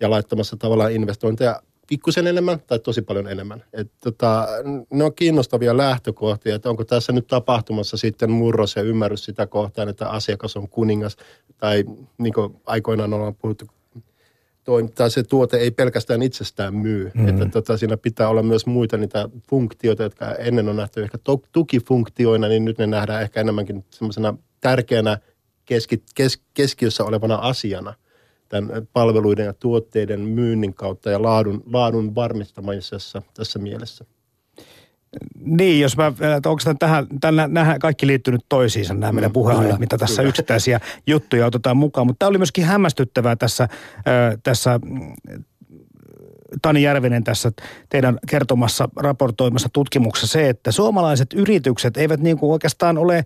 ja 0.00 0.10
laittamassa 0.10 0.56
tavallaan 0.56 0.92
investointeja 0.92 1.60
pikkusen 1.88 2.26
enemmän 2.26 2.60
tai 2.66 2.78
tosi 2.78 3.02
paljon 3.02 3.28
enemmän. 3.28 3.64
Et, 3.72 3.90
tota, 4.00 4.46
ne 4.90 5.04
on 5.04 5.14
kiinnostavia 5.14 5.76
lähtökohtia, 5.76 6.54
että 6.54 6.70
onko 6.70 6.84
tässä 6.84 7.12
nyt 7.12 7.26
tapahtumassa 7.26 7.96
sitten 7.96 8.30
murros 8.30 8.76
ja 8.76 8.82
ymmärrys 8.82 9.24
sitä 9.24 9.46
kohtaan, 9.46 9.88
että 9.88 10.08
asiakas 10.08 10.56
on 10.56 10.68
kuningas 10.68 11.16
tai 11.58 11.84
niin 12.18 12.34
kuin 12.34 12.56
aikoinaan 12.66 13.14
ollaan 13.14 13.34
puhuttu 13.34 13.66
toimittaa 14.64 15.08
se 15.08 15.22
tuote 15.22 15.56
ei 15.56 15.70
pelkästään 15.70 16.22
itsestään 16.22 16.74
myy. 16.74 17.10
Mm. 17.14 17.28
Että 17.28 17.46
tota, 17.46 17.76
siinä 17.76 17.96
pitää 17.96 18.28
olla 18.28 18.42
myös 18.42 18.66
muita 18.66 18.96
niitä 18.96 19.28
funktioita, 19.48 20.02
jotka 20.02 20.34
ennen 20.34 20.68
on 20.68 20.76
nähty 20.76 21.02
ehkä 21.02 21.18
to- 21.18 21.42
tukifunktioina, 21.52 22.48
niin 22.48 22.64
nyt 22.64 22.78
ne 22.78 22.86
nähdään 22.86 23.22
ehkä 23.22 23.40
enemmänkin 23.40 23.84
semmoisena 23.90 24.36
tärkeänä 24.60 25.18
keski, 25.64 26.02
kes, 26.14 26.42
keskiössä 26.54 27.04
olevana 27.04 27.34
asiana 27.34 27.94
tämän 28.48 28.88
palveluiden 28.92 29.46
ja 29.46 29.52
tuotteiden 29.52 30.20
myynnin 30.20 30.74
kautta 30.74 31.10
ja 31.10 31.22
laadun, 31.22 31.62
laadun 31.72 32.14
varmistamisessa 32.14 33.22
tässä 33.34 33.58
mielessä. 33.58 34.04
Niin, 35.38 35.80
jos 35.80 35.96
mä, 35.96 36.06
onko 36.46 36.60
tähän, 36.78 37.06
tähän, 37.20 37.36
nämä 37.54 37.78
kaikki 37.78 38.06
liittynyt 38.06 38.40
toisiinsa, 38.48 38.94
nämä 38.94 39.12
meidän 39.12 39.30
mm, 39.30 39.32
puheenaiheet, 39.32 39.78
mitä 39.78 39.98
tässä 39.98 40.16
kyllä. 40.16 40.28
yksittäisiä 40.28 40.80
juttuja 41.06 41.46
otetaan 41.46 41.76
mukaan. 41.76 42.06
Mutta 42.06 42.18
tämä 42.18 42.28
oli 42.28 42.38
myöskin 42.38 42.64
hämmästyttävää 42.64 43.36
tässä, 43.36 43.68
tässä 44.42 44.80
Tani 46.62 46.82
Järvinen 46.82 47.24
tässä 47.24 47.52
teidän 47.88 48.18
kertomassa, 48.30 48.88
raportoimassa 48.96 49.68
tutkimuksessa 49.72 50.32
se, 50.32 50.48
että 50.48 50.72
suomalaiset 50.72 51.32
yritykset 51.32 51.96
eivät 51.96 52.20
niin 52.20 52.38
kuin 52.38 52.52
oikeastaan 52.52 52.98
ole 52.98 53.24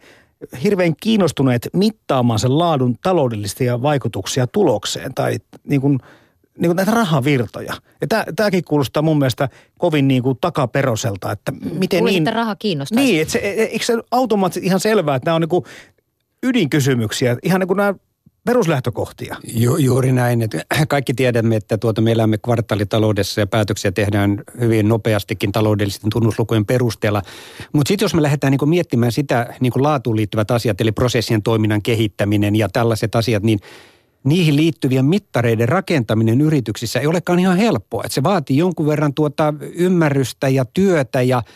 hirveän 0.63 0.95
kiinnostuneet 1.01 1.69
mittaamaan 1.73 2.39
sen 2.39 2.59
laadun 2.59 2.97
taloudellisia 3.03 3.83
vaikutuksia 3.83 4.47
tulokseen 4.47 5.15
tai 5.15 5.39
niin 5.69 5.81
kuin, 5.81 5.99
niin 6.59 6.69
kuin 6.69 6.77
näitä 6.77 6.91
rahavirtoja. 6.91 7.75
Ja 8.01 8.25
tämäkin 8.37 8.65
kuulostaa 8.65 9.03
mun 9.03 9.19
mielestä 9.19 9.49
kovin 9.79 10.09
niin 10.09 10.23
kuin 10.23 10.39
takaperoselta, 10.41 11.33
että 11.33 11.53
miten 11.53 11.99
Kuulisin, 11.99 12.05
niin... 12.05 12.29
että 12.29 12.37
raha 12.41 12.57
kiinnostaa. 12.57 13.03
Niin, 13.03 13.23
että 13.23 13.33
se, 13.33 13.39
e- 13.39 13.63
eikö 13.63 13.85
se 13.85 13.95
automaattisesti 14.11 14.67
ihan 14.67 14.81
selvää, 14.81 15.17
että 15.17 15.29
nämä 15.29 15.35
on 15.35 15.41
niin 15.41 15.49
kuin 15.49 15.65
ydinkysymyksiä, 16.43 17.37
ihan 17.43 17.61
niin 17.61 17.69
kuin 17.69 17.77
nämä 17.77 17.95
peruslähtökohtia. 18.49 19.37
Ju, 19.55 19.77
juuri 19.77 20.13
näin. 20.13 20.43
Että 20.43 20.65
kaikki 20.89 21.15
tiedämme, 21.15 21.57
että 21.57 21.79
tuota, 21.79 22.01
me 22.01 22.13
elämme 22.13 22.39
kvartaalitaloudessa 22.39 23.41
ja 23.41 23.47
päätöksiä 23.47 23.93
tehdään 23.93 24.43
hyvin 24.61 24.89
nopeastikin 24.89 25.53
taloudellisten 25.53 26.11
tunnuslukujen 26.11 26.67
perusteella. 26.67 27.23
Mutta 27.73 27.89
sitten 27.89 28.05
jos 28.05 28.15
me 28.15 28.23
lähdetään 28.23 28.51
niin 28.51 28.69
miettimään 28.69 29.13
sitä 29.13 29.55
niin 29.61 29.73
laatuun 29.77 30.17
liittyvät 30.17 30.51
asiat, 30.51 30.81
eli 30.81 30.93
prosessien 30.93 31.43
toiminnan 31.43 31.83
kehittäminen 31.83 32.57
ja 32.57 32.69
tällaiset 32.69 33.15
asiat, 33.15 33.43
niin 33.43 33.59
niihin 34.25 34.57
liittyvien 34.57 35.05
mittareiden 35.05 35.69
rakentaminen 35.69 36.41
yrityksissä 36.41 37.01
ei 37.01 37.07
olekaan 37.07 37.39
ihan 37.39 37.57
helppoa. 37.57 38.03
Et 38.05 38.13
se 38.13 38.23
vaatii 38.23 38.57
jonkun 38.57 38.87
verran 38.87 39.15
tuota 39.15 39.55
ymmärrystä 39.75 40.49
ja 40.49 40.65
työtä 40.65 41.23
ja– 41.23 41.43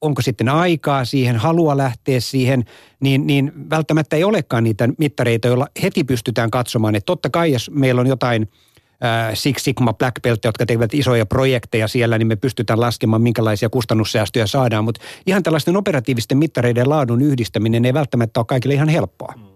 onko 0.00 0.22
sitten 0.22 0.48
aikaa 0.48 1.04
siihen, 1.04 1.36
halua 1.36 1.76
lähteä 1.76 2.20
siihen, 2.20 2.64
niin, 3.00 3.26
niin 3.26 3.52
välttämättä 3.70 4.16
ei 4.16 4.24
olekaan 4.24 4.64
niitä 4.64 4.88
mittareita, 4.98 5.48
joilla 5.48 5.66
heti 5.82 6.04
pystytään 6.04 6.50
katsomaan, 6.50 6.94
että 6.94 7.06
totta 7.06 7.30
kai 7.30 7.52
jos 7.52 7.70
meillä 7.70 8.00
on 8.00 8.06
jotain 8.06 8.48
Six 9.34 9.62
Sigma 9.62 9.92
Black 9.92 10.22
Belt, 10.22 10.44
jotka 10.44 10.66
tekevät 10.66 10.94
isoja 10.94 11.26
projekteja 11.26 11.88
siellä, 11.88 12.18
niin 12.18 12.26
me 12.26 12.36
pystytään 12.36 12.80
laskemaan, 12.80 13.22
minkälaisia 13.22 13.68
kustannussäästöjä 13.68 14.46
saadaan. 14.46 14.84
Mutta 14.84 15.00
ihan 15.26 15.42
tällaisten 15.42 15.76
operatiivisten 15.76 16.38
mittareiden 16.38 16.88
laadun 16.88 17.22
yhdistäminen 17.22 17.84
ei 17.84 17.94
välttämättä 17.94 18.40
ole 18.40 18.46
kaikille 18.46 18.74
ihan 18.74 18.88
helppoa. 18.88 19.34
Mm 19.36 19.49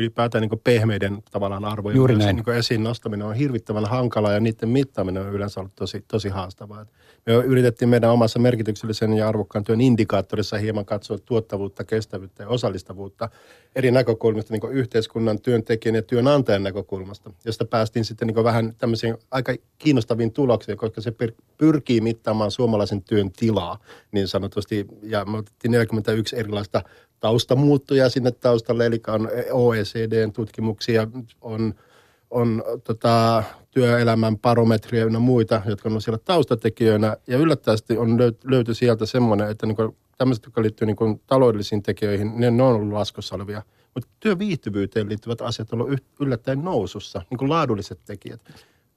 ylipäätään 0.00 0.42
niin 0.42 0.60
pehmeiden 0.64 1.22
tavallaan 1.30 1.64
arvojen 1.64 1.96
Juuri 1.96 2.16
näin. 2.16 2.36
Niin 2.36 2.56
esiin 2.56 2.82
nostaminen 2.82 3.26
on 3.26 3.34
hirvittävän 3.34 3.84
hankala 3.84 4.32
ja 4.32 4.40
niiden 4.40 4.68
mittaaminen 4.68 5.22
on 5.22 5.32
yleensä 5.32 5.60
ollut 5.60 5.74
tosi, 5.76 6.04
tosi 6.08 6.28
haastavaa. 6.28 6.86
Me 7.26 7.32
yritettiin 7.32 7.88
meidän 7.88 8.10
omassa 8.10 8.38
merkityksellisen 8.38 9.12
ja 9.12 9.28
arvokkaan 9.28 9.64
työn 9.64 9.80
indikaattorissa 9.80 10.58
hieman 10.58 10.84
katsoa 10.84 11.18
tuottavuutta, 11.18 11.84
kestävyyttä 11.84 12.42
ja 12.42 12.48
osallistavuutta 12.48 13.28
eri 13.74 13.90
näkökulmista, 13.90 14.54
niin 14.54 14.72
yhteiskunnan, 14.72 15.40
työntekijän 15.40 15.94
ja 15.94 16.02
työnantajan 16.02 16.62
näkökulmasta, 16.62 17.30
josta 17.44 17.64
päästiin 17.64 18.04
sitten 18.04 18.28
niin 18.28 18.44
vähän 18.44 18.74
tämmöisiin 18.78 19.16
aika 19.30 19.54
kiinnostaviin 19.78 20.32
tuloksiin, 20.32 20.78
koska 20.78 21.00
se 21.00 21.12
pyrkii 21.58 22.00
mittaamaan 22.00 22.50
suomalaisen 22.50 23.02
työn 23.02 23.30
tilaa 23.32 23.78
niin 24.12 24.28
sanotusti. 24.28 24.86
Ja 25.02 25.24
me 25.24 25.38
otettiin 25.38 25.72
41 25.72 26.36
erilaista 26.36 26.82
taustamuuttuja 27.20 28.08
sinne 28.08 28.30
taustalle, 28.30 28.86
eli 28.86 29.00
on 29.06 29.28
OECDn 29.52 30.32
tutkimuksia, 30.32 31.06
on, 31.40 31.74
on 32.30 32.64
tota, 32.84 33.42
työelämän 33.70 34.38
barometria 34.38 35.04
ja 35.04 35.20
muita, 35.20 35.62
jotka 35.66 35.88
on 35.88 36.02
siellä 36.02 36.18
taustatekijöinä. 36.24 37.16
Ja 37.26 37.38
yllättävästi 37.38 37.98
on 37.98 38.18
löyty 38.44 38.74
sieltä 38.74 39.06
semmoinen, 39.06 39.50
että 39.50 39.66
niin 39.66 39.76
tämmöiset, 40.18 40.44
jotka 40.44 40.62
liittyy 40.62 40.86
niin 40.86 41.20
taloudellisiin 41.26 41.82
tekijöihin, 41.82 42.32
ne, 42.36 42.50
ne 42.50 42.62
on 42.62 42.74
ollut 42.74 42.92
laskussa 42.92 43.34
olevia. 43.34 43.62
Mutta 43.94 44.10
työviihtyvyyteen 44.20 45.08
liittyvät 45.08 45.40
asiat 45.40 45.72
ollut 45.72 45.88
yllättäen 46.20 46.64
nousussa, 46.64 47.22
niin 47.30 47.38
kuin 47.38 47.50
laadulliset 47.50 47.98
tekijät 48.04 48.40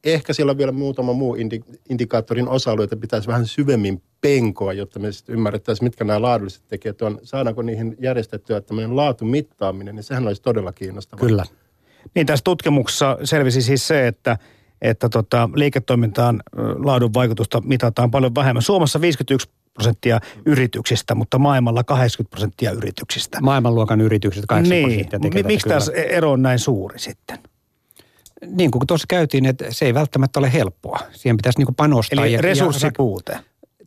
ehkä 0.03 0.33
siellä 0.33 0.51
on 0.51 0.57
vielä 0.57 0.71
muutama 0.71 1.13
muu 1.13 1.35
indi- 1.35 1.79
indikaattorin 1.89 2.47
osa-alue, 2.47 2.83
että 2.83 2.97
pitäisi 2.97 3.27
vähän 3.27 3.47
syvemmin 3.47 4.01
penkoa, 4.21 4.73
jotta 4.73 4.99
me 4.99 5.11
sitten 5.11 5.35
ymmärrettäisiin, 5.35 5.85
mitkä 5.85 6.03
nämä 6.03 6.21
laadulliset 6.21 6.63
tekijät 6.67 7.01
on. 7.01 7.19
Saadaanko 7.23 7.61
niihin 7.61 7.95
järjestettyä 7.99 8.61
tämmöinen 8.61 8.95
laatumittaaminen, 8.95 9.95
niin 9.95 10.03
sehän 10.03 10.27
olisi 10.27 10.41
todella 10.41 10.73
kiinnostavaa. 10.73 11.27
Kyllä. 11.27 11.45
Niin 12.15 12.27
tässä 12.27 12.43
tutkimuksessa 12.43 13.17
selvisi 13.23 13.61
siis 13.61 13.87
se, 13.87 14.07
että, 14.07 14.37
että 14.81 15.09
tota, 15.09 15.49
liiketoimintaan 15.55 16.43
laadun 16.83 17.13
vaikutusta 17.13 17.61
mitataan 17.61 18.11
paljon 18.11 18.35
vähemmän. 18.35 18.61
Suomessa 18.61 19.01
51 19.01 19.49
prosenttia 19.73 20.19
yrityksistä, 20.45 21.15
mutta 21.15 21.39
maailmalla 21.39 21.83
80 21.83 22.31
prosenttia 22.31 22.71
yrityksistä. 22.71 23.41
Maailmanluokan 23.41 24.01
yritykset 24.01 24.45
80 24.45 25.17
niin. 25.17 25.21
prosenttia 25.21 25.43
Miksi 25.43 25.69
tässä 25.69 25.91
ero 25.91 26.31
on 26.31 26.41
näin 26.41 26.59
suuri 26.59 26.99
sitten? 26.99 27.52
Niin 28.47 28.71
kuin 28.71 28.87
tuossa 28.87 29.05
käytiin, 29.09 29.45
että 29.45 29.65
se 29.69 29.85
ei 29.85 29.93
välttämättä 29.93 30.39
ole 30.39 30.53
helppoa. 30.53 30.99
Siihen 31.11 31.37
pitäisi 31.37 31.59
niin 31.59 31.65
kuin 31.65 31.75
panostaa. 31.75 32.25
Eli 32.25 32.37
resurssipuute. 32.37 33.39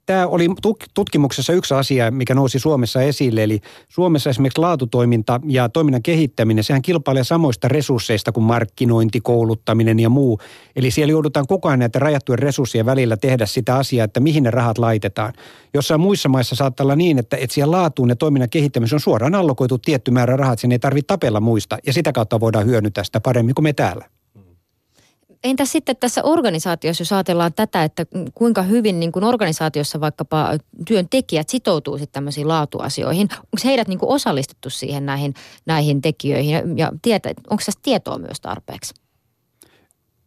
Tämä 0.07 0.27
oli 0.27 0.49
tutkimuksessa 0.95 1.53
yksi 1.53 1.75
asia, 1.75 2.11
mikä 2.11 2.35
nousi 2.35 2.59
Suomessa 2.59 3.03
esille. 3.03 3.43
Eli 3.43 3.61
Suomessa 3.89 4.31
esimerkiksi 4.31 4.61
laatutoiminta 4.61 5.41
ja 5.49 5.69
toiminnan 5.69 6.03
kehittäminen, 6.03 6.65
sehän 6.65 6.83
kilpailee 6.83 7.25
samoista 7.25 7.69
resursseista 7.69 8.33
kuin 8.33 8.45
markkinointi, 8.45 9.21
kouluttaminen 9.21 10.01
ja 10.01 10.09
muu. 10.09 10.41
Eli 10.77 10.91
siellä 10.91 11.11
joudutaan 11.11 11.47
koko 11.47 11.69
ajan 11.69 11.79
näitä 11.79 11.99
rajattujen 11.99 12.39
resurssien 12.39 12.87
välillä 12.87 13.17
tehdä 13.17 13.47
sitä 13.47 13.77
asiaa, 13.77 14.05
että 14.05 14.21
mihin 14.21 14.43
ne 14.43 14.51
rahat 14.51 14.79
laitetaan. 14.79 15.33
Jossain 15.75 16.01
muissa 16.01 16.29
maissa 16.29 16.57
saattaa 16.57 16.85
olla 16.85 16.97
niin, 16.97 17.19
että, 17.19 17.37
että 17.37 17.55
siellä 17.55 17.77
laatuun 17.77 18.09
ja 18.09 18.17
toiminnan 18.17 18.51
kehittämiseen 18.51 18.97
on 18.97 19.01
suoraan 19.01 19.35
allokoitu 19.35 19.79
tietty 19.79 20.11
määrä 20.11 20.37
rahat, 20.37 20.59
sen 20.59 20.73
ei 20.73 20.79
tarvitse 20.79 21.07
tapella 21.07 21.41
muista. 21.41 21.79
Ja 21.87 21.93
sitä 21.93 22.13
kautta 22.13 22.41
voidaan 22.41 22.67
hyödyntää 22.67 23.05
sitä 23.05 23.21
paremmin 23.21 23.55
kuin 23.55 23.63
me 23.63 23.73
täällä. 23.73 24.05
Entä 25.47 25.65
sitten 25.65 25.97
tässä 25.97 26.23
organisaatiossa, 26.25 27.01
jos 27.01 27.13
ajatellaan 27.13 27.53
tätä, 27.53 27.85
että 27.85 28.07
kuinka 28.35 28.63
hyvin 28.63 29.01
niin 29.01 29.13
kuin 29.13 29.25
organisaatiossa 29.25 30.01
vaikkapa 30.01 30.51
työntekijät 30.87 31.49
sitoutuu 31.49 31.99
sitten 31.99 32.13
tämmöisiin 32.13 32.49
laatuasioihin? 32.49 33.29
Onko 33.33 33.57
heidät 33.65 33.89
niin 33.89 33.99
kuin 33.99 34.11
osallistettu 34.11 34.71
siihen 34.71 35.07
näihin, 35.07 35.35
näihin 35.67 36.03
tekijöihin 36.03 36.79
ja 36.79 36.93
tietä, 37.03 37.29
onko 37.29 37.63
tässä 37.67 37.81
tietoa 37.83 38.19
myös 38.19 38.41
tarpeeksi? 38.41 38.95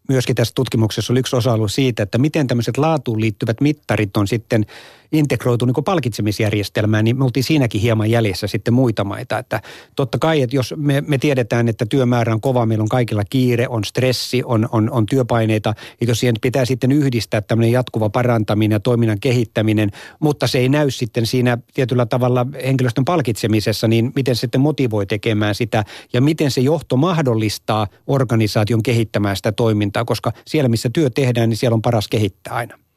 Myöskin 0.10 0.36
tässä 0.36 0.52
tutkimuksessa 0.56 1.14
oli 1.14 1.20
yksi 1.20 1.36
osa-alue 1.36 1.70
siitä, 1.70 2.04
että 2.04 2.18
miten 2.18 2.48
tämmöiset 2.48 2.78
laatuun 2.78 3.22
liittyvät 3.22 3.62
mittarit 3.62 4.18
on 4.18 4.28
sitten– 4.28 4.66
integroitu 5.12 5.66
niin 5.66 5.84
palkitsemisjärjestelmään, 5.86 7.06
niin 7.06 7.18
me 7.18 7.24
oltiin 7.24 7.44
siinäkin 7.44 7.82
hieman 7.82 8.12
jäljessä 8.12 8.48
sitten 8.48 8.74
muita 8.74 9.04
maita. 9.04 9.38
Että 9.38 9.62
totta 9.96 10.20
kai, 10.20 10.42
että 10.42 10.56
jos 10.56 10.74
me, 10.78 11.04
me 11.08 11.18
tiedetään, 11.18 11.68
että 11.68 11.86
työmäärä 11.86 12.34
on 12.34 12.42
kova, 12.42 12.66
meillä 12.66 12.82
on 12.82 12.90
kaikilla 12.90 13.24
kiire, 13.30 13.68
on 13.68 13.84
stressi, 13.84 14.44
on, 14.46 14.70
on, 14.72 14.92
on 14.92 15.06
työpaineita, 15.06 15.74
että 16.02 16.12
jos 16.12 16.20
siihen 16.20 16.36
pitää 16.42 16.66
sitten 16.66 16.92
yhdistää 16.92 17.42
tämmöinen 17.42 17.72
jatkuva 17.72 18.10
parantaminen 18.10 18.76
ja 18.76 18.80
toiminnan 18.80 19.20
kehittäminen, 19.20 19.92
mutta 20.20 20.48
se 20.48 20.58
ei 20.58 20.70
näy 20.70 20.92
sitten 20.92 21.26
siinä 21.26 21.58
tietyllä 21.74 22.06
tavalla 22.06 22.46
henkilöstön 22.66 23.06
palkitsemisessa, 23.06 23.88
niin 23.88 24.12
miten 24.16 24.36
se 24.36 24.50
sitten 24.50 24.62
motivoi 24.62 25.06
tekemään 25.06 25.56
sitä 25.56 25.84
ja 26.14 26.22
miten 26.22 26.52
se 26.52 26.62
johto 26.62 26.98
mahdollistaa 26.98 27.88
organisaation 28.08 28.84
kehittämään 28.84 29.36
sitä 29.36 29.52
toimintaa, 29.52 30.06
koska 30.06 30.32
siellä 30.46 30.70
missä 30.70 30.90
työ 30.94 31.10
tehdään, 31.10 31.50
niin 31.50 31.58
siellä 31.58 31.76
on 31.76 31.82
paras 31.82 32.08
kehittää 32.08 32.54
aina. 32.54 32.89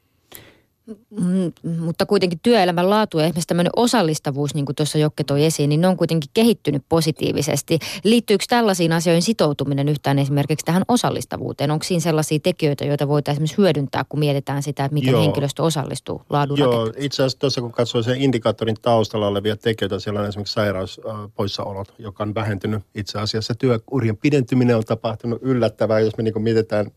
Mm, 0.87 1.51
mutta 1.79 2.05
kuitenkin 2.05 2.39
työelämän 2.43 2.89
laatu 2.89 3.19
ja 3.19 3.25
esimerkiksi 3.25 3.47
tämmöinen 3.47 3.71
osallistavuus, 3.75 4.55
niin 4.55 4.65
kuin 4.65 4.75
tuossa 4.75 4.97
Jokke 4.97 5.23
toi 5.23 5.45
esiin, 5.45 5.69
niin 5.69 5.81
ne 5.81 5.87
on 5.87 5.97
kuitenkin 5.97 6.29
kehittynyt 6.33 6.83
positiivisesti. 6.89 7.79
Liittyykö 8.03 8.45
tällaisiin 8.49 8.93
asioihin 8.93 9.21
sitoutuminen 9.21 9.89
yhtään 9.89 10.19
esimerkiksi 10.19 10.65
tähän 10.65 10.83
osallistavuuteen? 10.87 11.71
Onko 11.71 11.83
siinä 11.83 11.99
sellaisia 11.99 12.39
tekijöitä, 12.39 12.85
joita 12.85 13.07
voitaisiin 13.07 13.37
esimerkiksi 13.37 13.57
hyödyntää, 13.57 14.05
kun 14.09 14.19
mietitään 14.19 14.63
sitä, 14.63 14.85
että 14.85 14.93
miten 14.93 15.11
Joo. 15.11 15.21
henkilöstö 15.21 15.63
osallistuu 15.63 16.21
laadun 16.29 16.59
Joo, 16.59 16.93
itse 16.97 17.23
asiassa 17.23 17.39
tuossa 17.39 17.61
kun 17.61 17.71
katsoo 17.71 18.03
sen 18.03 18.21
indikaattorin 18.21 18.77
taustalla 18.81 19.27
olevia 19.27 19.57
tekijöitä, 19.57 19.99
siellä 19.99 20.19
on 20.19 20.27
esimerkiksi 20.27 20.53
sairauspoissaolot, 20.53 21.93
joka 21.99 22.23
on 22.23 22.35
vähentynyt 22.35 22.83
itse 22.95 23.19
asiassa. 23.19 23.55
Työurien 23.55 24.17
pidentyminen 24.17 24.77
on 24.77 24.83
tapahtunut 24.83 25.39
yllättävää, 25.41 25.99
jos 25.99 26.17
me 26.17 26.23
niin 26.23 26.43
mietitään, 26.43 26.91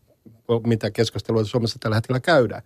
mitä 0.65 0.91
keskustelua 0.91 1.43
Suomessa 1.43 1.79
tällä 1.79 1.95
hetkellä 1.95 2.19
käydään 2.19 2.61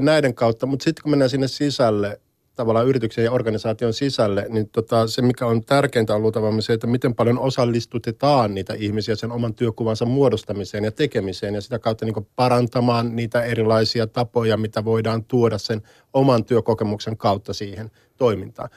näiden 0.00 0.34
kautta. 0.34 0.66
Mutta 0.66 0.84
sitten 0.84 1.02
kun 1.02 1.10
mennään 1.10 1.30
sinne 1.30 1.48
sisälle, 1.48 2.20
tavallaan 2.54 2.86
yrityksen 2.86 3.24
ja 3.24 3.32
organisaation 3.32 3.94
sisälle, 3.94 4.46
niin 4.48 4.68
tota, 4.68 5.06
se 5.06 5.22
mikä 5.22 5.46
on 5.46 5.64
tärkeintä 5.64 6.14
on 6.14 6.22
luultavasti 6.22 6.62
se, 6.62 6.72
että 6.72 6.86
miten 6.86 7.14
paljon 7.14 7.38
osallistutetaan 7.38 8.54
niitä 8.54 8.74
ihmisiä 8.74 9.16
sen 9.16 9.32
oman 9.32 9.54
työkuvansa 9.54 10.04
muodostamiseen 10.04 10.84
ja 10.84 10.92
tekemiseen 10.92 11.54
ja 11.54 11.60
sitä 11.60 11.78
kautta 11.78 12.04
niin 12.04 12.26
parantamaan 12.36 13.16
niitä 13.16 13.42
erilaisia 13.42 14.06
tapoja, 14.06 14.56
mitä 14.56 14.84
voidaan 14.84 15.24
tuoda 15.24 15.58
sen 15.58 15.82
oman 16.12 16.44
työkokemuksen 16.44 17.16
kautta 17.16 17.52
siihen 17.52 17.90
toimintaan. 18.16 18.70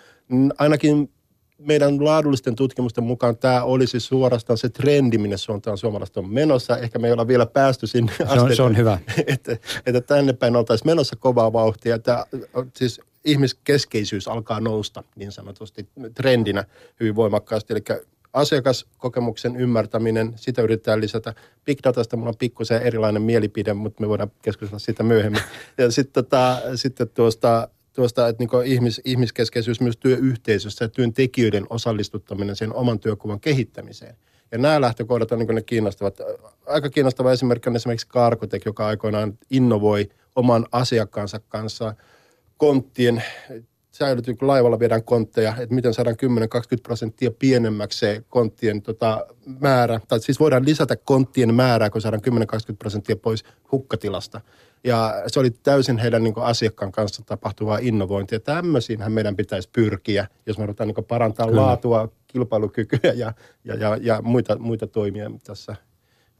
Ainakin 0.58 1.10
meidän 1.58 2.06
laadullisten 2.06 2.56
tutkimusten 2.56 3.04
mukaan 3.04 3.38
tämä 3.38 3.64
olisi 3.64 4.00
suorastaan 4.00 4.58
se 4.58 4.70
trendi, 4.70 5.18
minne 5.18 5.38
suuntaan 5.38 5.78
suomalaiset 5.78 6.18
on 6.18 6.30
menossa. 6.30 6.78
Ehkä 6.78 7.00
me 7.00 7.08
ei 7.08 7.14
olla 7.14 7.28
vielä 7.28 7.46
päästy 7.46 7.88
sinne 7.88 8.12
asti. 8.12 8.36
Se 8.36 8.42
on, 8.42 8.56
se 8.56 8.62
on 8.62 8.78
hyvä. 8.78 8.98
Että, 9.28 9.58
että 9.86 10.02
tänne 10.02 10.34
päin 10.34 10.56
oltaisiin 10.56 10.88
menossa 10.88 11.16
kovaa 11.16 11.54
vauhtia. 11.54 11.96
Että, 11.96 12.26
siis 12.76 13.02
ihmiskeskeisyys 13.26 14.28
alkaa 14.28 14.60
nousta 14.60 15.04
niin 15.16 15.32
sanotusti 15.32 15.88
trendinä 16.16 16.64
hyvin 17.00 17.16
voimakkaasti. 17.16 17.74
Eli 17.74 17.84
asiakaskokemuksen 18.34 19.56
ymmärtäminen, 19.56 20.34
sitä 20.36 20.62
yritetään 20.62 21.02
lisätä. 21.02 21.34
Big 21.66 21.80
Datasta 21.84 22.18
mulla 22.18 22.30
on 22.30 22.38
pikkusen 22.38 22.82
erilainen 22.82 23.22
mielipide, 23.22 23.74
mutta 23.74 24.02
me 24.02 24.10
voidaan 24.10 24.32
keskustella 24.42 24.80
siitä 24.80 25.04
myöhemmin. 25.04 25.42
Ja 25.78 25.92
sitten, 25.92 26.24
tota, 26.24 26.62
sitten 26.76 27.10
tuosta 27.10 27.68
tuosta, 27.96 28.28
että 28.28 28.44
niin 28.44 28.66
ihmis, 28.66 29.02
ihmiskeskeisyys 29.06 29.82
myös 29.82 29.98
työyhteisössä 29.98 30.86
ja 30.86 30.90
työntekijöiden 30.90 31.66
osallistuttaminen 31.70 32.56
sen 32.56 32.74
oman 32.74 33.00
työkuvan 33.00 33.40
kehittämiseen. 33.40 34.16
Ja 34.52 34.58
nämä 34.58 34.82
lähtökohdat 34.82 35.32
on 35.32 35.40
niin 35.40 35.56
ne 35.56 35.62
kiinnostavat. 35.62 36.18
Aika 36.66 36.90
kiinnostava 36.90 37.32
esimerkki 37.32 37.70
on 37.70 37.75
esimerkiksi 37.75 38.08
Karkotek, 38.08 38.66
joka 38.66 38.88
aikoinaan 38.88 39.38
innovoi 39.50 40.10
oman 40.36 40.66
asiakkaansa 40.72 41.40
kanssa 41.40 41.96
konttien 42.58 43.24
säilytyy, 43.98 44.36
kun 44.36 44.48
laivalla 44.48 44.80
viedään 44.80 45.04
kontteja, 45.04 45.54
että 45.60 45.75
miten 45.75 45.94
saadaan 45.94 46.16
10-20 46.78 46.82
prosenttia 46.84 47.32
pienemmäksi 47.40 48.00
se 48.00 48.24
konttien 48.30 48.82
tota, 48.82 49.28
määrä. 49.60 50.00
Tai 50.08 50.20
siis 50.20 50.40
voidaan 50.40 50.66
lisätä 50.66 50.96
konttien 50.96 51.54
määrää, 51.56 51.90
kun 51.90 52.02
saadaan 52.02 52.22
10-20 52.74 52.75
prosenttia 52.80 53.16
pois 53.16 53.44
hukkatilasta. 53.72 54.42
Ja 54.84 55.24
se 55.28 55.40
oli 55.40 55.50
täysin 55.52 55.98
heidän 55.98 56.24
niin 56.24 56.34
asiakkaan 56.38 56.92
kanssa 56.92 57.24
tapahtuvaa 57.25 57.78
innovointia. 57.82 58.40
Tämmöisiinhän 58.40 59.12
meidän 59.12 59.36
pitäisi 59.36 59.70
pyrkiä, 59.74 60.28
jos 60.46 60.58
me 60.58 60.62
halutaan 60.62 60.88
niin 60.88 61.06
parantaa 61.06 61.48
Kyllä. 61.48 61.62
laatua, 61.62 62.10
kilpailukykyä 62.28 63.14
ja, 63.16 63.34
ja, 63.64 63.75
ja, 63.75 63.98
ja 64.02 64.22
muita, 64.22 64.58
muita 64.58 64.88
toimia 64.88 65.32
tässä 65.44 65.75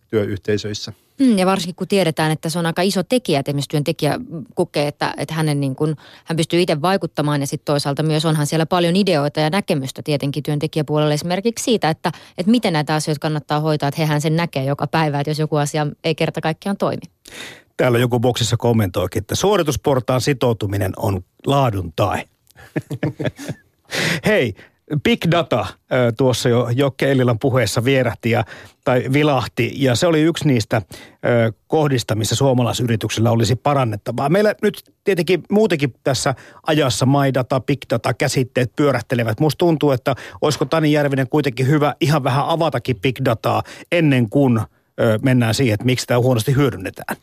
työyhteisöissä. 0.10 0.94
Mm, 1.20 1.38
ja 1.38 1.46
varsinkin 1.46 1.76
kun 1.76 1.88
tiedetään, 1.88 2.32
että 2.32 2.50
se 2.50 2.60
on 2.60 2.66
aika 2.66 2.82
iso 2.82 3.04
tekijä, 3.04 3.40
että 3.40 3.52
esimerkiksi 3.52 3.70
työntekijä 3.70 4.20
kokee, 4.56 4.88
että, 4.88 5.14
että 5.18 5.34
hänen 5.34 5.60
niin 5.60 5.76
kuin, 5.76 5.96
hän 6.26 6.38
pystyy 6.38 6.62
itse 6.62 6.82
vaikuttamaan 6.82 7.42
ja 7.42 7.48
sitten 7.48 7.66
toisaalta 7.66 8.04
myös 8.04 8.26
onhan 8.26 8.48
siellä 8.48 8.66
paljon 8.66 8.96
ideoita 8.96 9.40
ja 9.40 9.50
näkemystä 9.50 10.02
tietenkin 10.04 10.44
työntekijäpuolella 10.44 11.14
esimerkiksi 11.14 11.64
siitä, 11.64 11.90
että, 11.90 12.12
että 12.38 12.52
miten 12.52 12.74
näitä 12.74 12.96
asioita 12.96 13.20
kannattaa 13.20 13.60
hoitaa, 13.60 13.90
että 13.90 14.02
hehän 14.02 14.22
sen 14.22 14.36
näkee 14.36 14.64
joka 14.64 14.88
päivä, 14.88 15.20
että 15.20 15.30
jos 15.30 15.40
joku 15.40 15.56
asia 15.56 15.88
ei 16.04 16.16
kerta 16.16 16.42
kaikkiaan 16.42 16.78
toimi. 16.78 17.02
Täällä 17.78 18.00
joku 18.00 18.20
boksissa 18.20 18.58
kommentoikin, 18.58 19.22
että 19.22 19.36
suoritusportaan 19.36 20.22
sitoutuminen 20.22 20.94
on 20.98 21.24
laadun 21.46 21.94
tai. 21.96 22.24
Hei, 24.26 24.56
Big 25.04 25.20
data 25.32 25.66
tuossa 26.18 26.50
jo 26.50 26.70
Jokke 26.76 27.12
Ellilan 27.12 27.40
puheessa 27.40 27.84
vierähti 27.86 28.32
ja, 28.32 28.44
tai 28.84 29.04
vilahti 29.14 29.74
ja 29.76 29.96
se 29.96 30.08
oli 30.08 30.22
yksi 30.22 30.48
niistä 30.48 30.82
kohdista, 31.68 32.16
missä 32.16 32.36
suomalaisyrityksillä 32.36 33.32
olisi 33.32 33.56
parannettavaa. 33.56 34.30
Meillä 34.30 34.56
nyt 34.62 34.94
tietenkin 35.04 35.44
muutenkin 35.52 35.94
tässä 36.04 36.36
ajassa 36.68 37.08
data, 37.34 37.60
big 37.60 37.80
data 37.90 38.14
käsitteet 38.14 38.76
pyörähtelevät. 38.76 39.40
Musta 39.40 39.58
tuntuu, 39.58 39.92
että 39.92 40.16
olisiko 40.42 40.66
Tani 40.66 40.92
Järvinen 40.92 41.30
kuitenkin 41.30 41.68
hyvä 41.68 41.96
ihan 42.02 42.24
vähän 42.24 42.46
avatakin 42.48 43.02
big 43.02 43.16
dataa 43.26 43.64
ennen 43.92 44.30
kuin 44.30 44.60
mennään 45.22 45.54
siihen, 45.54 45.74
että 45.74 45.86
miksi 45.86 46.08
tämä 46.08 46.20
huonosti 46.20 46.56
hyödynnetään. 46.56 47.18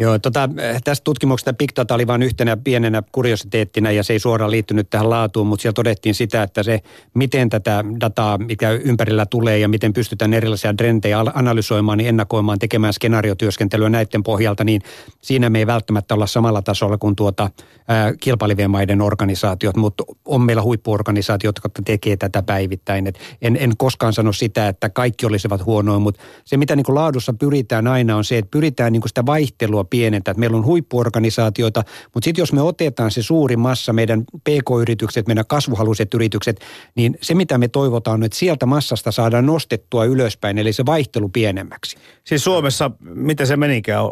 Joo, 0.00 0.18
tota, 0.18 0.48
tästä 0.84 1.04
tutkimuksesta 1.04 1.52
Big 1.52 1.70
Data 1.76 1.94
oli 1.94 2.06
vain 2.06 2.22
yhtenä 2.22 2.56
pienenä 2.56 3.02
kuriositeettina 3.12 3.90
ja 3.90 4.02
se 4.02 4.12
ei 4.12 4.18
suoraan 4.18 4.50
liittynyt 4.50 4.90
tähän 4.90 5.10
laatuun, 5.10 5.46
mutta 5.46 5.62
siellä 5.62 5.74
todettiin 5.74 6.14
sitä, 6.14 6.42
että 6.42 6.62
se, 6.62 6.80
miten 7.14 7.48
tätä 7.48 7.84
dataa, 8.00 8.38
mikä 8.38 8.70
ympärillä 8.70 9.26
tulee 9.26 9.58
ja 9.58 9.68
miten 9.68 9.92
pystytään 9.92 10.34
erilaisia 10.34 10.74
trendejä 10.74 11.18
analysoimaan, 11.34 11.98
niin 11.98 12.08
ennakoimaan, 12.08 12.58
tekemään 12.58 12.92
skenaariotyöskentelyä 12.92 13.88
näiden 13.88 14.22
pohjalta, 14.22 14.64
niin 14.64 14.82
siinä 15.22 15.50
me 15.50 15.58
ei 15.58 15.66
välttämättä 15.66 16.14
olla 16.14 16.26
samalla 16.26 16.62
tasolla 16.62 16.98
kuin 16.98 17.16
tuota 17.16 17.50
ää, 17.88 18.12
kilpailivien 18.20 18.70
maiden 18.70 19.00
organisaatiot, 19.00 19.76
mutta 19.76 20.04
on 20.24 20.42
meillä 20.42 20.62
huippuorganisaatiot, 20.62 21.56
jotka 21.56 21.82
tekee 21.84 22.16
tätä 22.16 22.42
päivittäin. 22.42 23.06
Et 23.06 23.18
en, 23.42 23.56
en 23.60 23.76
koskaan 23.76 24.12
sano 24.12 24.32
sitä, 24.32 24.68
että 24.68 24.88
kaikki 24.88 25.26
olisivat 25.26 25.66
huonoja, 25.66 25.98
mutta 25.98 26.22
se 26.44 26.56
mitä 26.56 26.76
niin 26.76 26.84
kuin 26.84 26.94
laadussa 26.94 27.32
pyritään 27.32 27.86
aina 27.86 28.16
on 28.16 28.24
se, 28.24 28.38
että 28.38 28.50
pyritään 28.50 28.92
niin 28.92 29.00
kuin 29.00 29.08
sitä 29.10 29.26
vaihtelua 29.26 29.87
pienentää. 29.90 30.30
Että 30.32 30.40
meillä 30.40 30.56
on 30.56 30.64
huippuorganisaatioita, 30.64 31.82
mutta 32.14 32.24
sitten 32.24 32.42
jos 32.42 32.52
me 32.52 32.62
otetaan 32.62 33.10
se 33.10 33.22
suuri 33.22 33.56
massa, 33.56 33.92
meidän 33.92 34.24
PK-yritykset, 34.24 35.26
meidän 35.26 35.44
kasvuhaluiset 35.46 36.14
yritykset, 36.14 36.60
niin 36.94 37.18
se 37.22 37.34
mitä 37.34 37.58
me 37.58 37.68
toivotaan 37.68 38.14
on, 38.14 38.24
että 38.24 38.38
sieltä 38.38 38.66
massasta 38.66 39.12
saadaan 39.12 39.46
nostettua 39.46 40.04
ylöspäin, 40.04 40.58
eli 40.58 40.72
se 40.72 40.86
vaihtelu 40.86 41.28
pienemmäksi. 41.28 41.96
Siis 42.24 42.44
Suomessa, 42.44 42.90
mitä 43.00 43.44
se 43.44 43.56
menikään, 43.56 44.04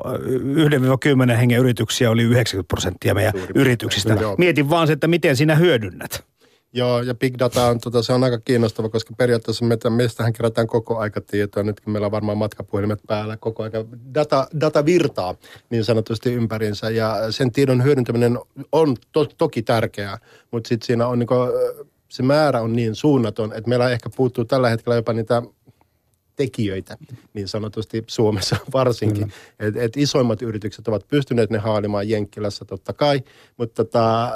1-10 1.33 1.37
hengen 1.37 1.61
yrityksiä 1.61 2.11
oli 2.11 2.23
90 2.23 2.68
prosenttia 2.68 3.14
meidän 3.14 3.33
Suuri 3.33 3.52
yrityksistä. 3.54 4.16
Mietin 4.38 4.71
vaan 4.71 4.87
se, 4.87 4.92
että 4.92 5.09
miten 5.09 5.37
sinä 5.37 5.54
hyödynnät. 5.54 6.25
Joo, 6.73 7.02
ja 7.02 7.14
big 7.14 7.35
data 7.38 7.66
on, 7.66 7.81
tota, 7.81 8.02
se 8.02 8.12
on 8.12 8.24
aika 8.24 8.38
kiinnostava, 8.38 8.88
koska 8.88 9.14
periaatteessa 9.18 9.64
me, 9.64 9.79
meistähän 9.90 10.33
kerätään 10.33 10.66
koko 10.66 10.98
aika 10.98 11.20
tietoa. 11.20 11.62
Nytkin 11.62 11.92
meillä 11.92 12.07
on 12.07 12.12
varmaan 12.12 12.38
matkapuhelimet 12.38 12.98
päällä 13.07 13.37
koko 13.37 13.62
aika. 13.62 13.85
Data, 14.14 14.48
data 14.61 14.85
virtaa 14.85 15.35
niin 15.70 15.85
sanotusti 15.85 16.33
ympärinsä 16.33 16.90
ja 16.90 17.33
sen 17.33 17.52
tiedon 17.52 17.85
hyödyntäminen 17.85 18.38
on 18.72 18.96
to, 19.12 19.24
toki 19.24 19.62
tärkeää, 19.62 20.18
mutta 20.50 20.68
sitten 20.68 20.87
siinä 20.87 21.07
on 21.07 21.18
niin 21.18 21.26
kuin, 21.26 21.50
se 22.09 22.22
määrä 22.22 22.61
on 22.61 22.72
niin 22.72 22.94
suunnaton, 22.94 23.52
että 23.52 23.68
meillä 23.68 23.90
ehkä 23.90 24.11
puuttuu 24.16 24.44
tällä 24.44 24.68
hetkellä 24.68 24.96
jopa 24.96 25.12
niitä 25.12 25.42
tekijöitä, 26.37 26.96
niin 27.35 27.49
sanotusti 27.49 28.05
Suomessa 28.07 28.57
varsinkin. 28.72 29.33
Et, 29.59 29.77
et 29.77 29.96
isoimmat 29.96 30.42
yritykset 30.42 30.88
ovat 30.88 31.09
pystyneet 31.09 31.51
ne 31.51 31.59
haalimaan 31.59 32.09
Jenkkilässä 32.09 32.64
totta 32.64 32.92
kai, 32.92 33.22
mutta 33.57 33.85
tota, 33.85 34.33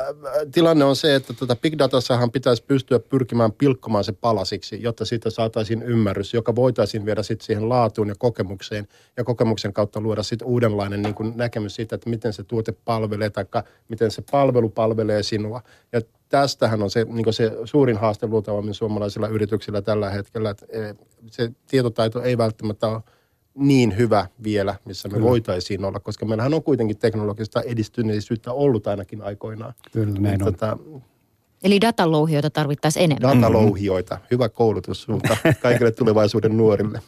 tilanne 0.53 0.85
on 0.85 0.97
se, 0.97 1.15
että 1.15 1.33
tota 1.33 1.57
big 1.57 1.79
datassahan 1.79 2.31
pitäisi 2.31 2.65
pystyä 2.65 2.99
pyrkimään 2.99 3.53
pilkkomaan 3.53 4.05
se 4.05 4.13
palasiksi, 4.13 4.83
jotta 4.83 5.05
siitä 5.05 5.31
saataisiin 5.31 5.83
ymmärrys, 5.83 6.35
joka 6.35 6.55
voitaisiin 6.55 7.05
viedä 7.05 7.23
sitten 7.23 7.47
siihen 7.47 7.69
laatuun 7.69 8.09
ja 8.09 8.15
kokemukseen 8.19 8.89
ja 9.17 9.25
kokemuksen 9.25 9.73
kautta 9.73 10.01
luoda 10.01 10.23
sitten 10.23 10.49
uudenlainen 10.49 11.03
niin 11.03 11.15
näkemys 11.35 11.75
siitä, 11.75 11.95
että 11.95 12.11
miten 12.11 12.33
se 12.33 12.45
tuote 12.45 12.73
palvelee 12.85 13.31
tai 13.31 13.45
miten 13.89 14.11
se 14.11 14.23
palvelu 14.31 14.69
palvelee 14.69 15.23
sinua. 15.23 15.63
Ja 15.93 16.01
tästähän 16.31 16.83
on 16.83 16.91
se, 16.91 17.05
niin 17.05 17.33
se 17.33 17.53
suurin 17.65 17.97
haaste 17.97 18.27
luultavammin 18.27 18.75
suomalaisilla 18.75 19.29
yrityksillä 19.29 19.83
tällä 19.83 20.11
hetkellä, 20.11 20.51
että 20.51 20.67
e, 20.69 20.95
se 21.31 21.53
tietotaito 21.67 22.23
ei 22.23 22.39
välttämättä 22.39 22.89
ole 22.89 23.03
niin 23.55 23.97
hyvä 23.97 24.27
vielä, 24.43 24.75
missä 24.85 25.09
me 25.09 25.15
Kyllä. 25.15 25.29
voitaisiin 25.29 25.85
olla, 25.85 26.01
koska 26.01 26.27
meillähän 26.27 26.55
on 26.55 26.63
kuitenkin 26.63 26.99
teknologista 26.99 27.63
edistyneisyyttä 27.63 28.53
ollut 28.53 28.87
ainakin 28.87 29.23
aikoinaan. 29.23 29.75
Kyllä, 29.93 30.21
näin 30.21 30.23
niin, 30.23 30.49
on. 30.49 30.53
Tota, 30.53 30.79
Eli 31.63 31.81
datalouhioita 31.81 32.51
tarvittaisiin 32.51 33.05
enemmän. 33.05 33.43
Datalouhioita, 33.43 34.19
hyvä 34.31 34.49
koulutus 34.49 35.03
sulta 35.03 35.37
kaikille 35.63 35.91
tulevaisuuden 35.91 36.57
nuorille. 36.57 37.01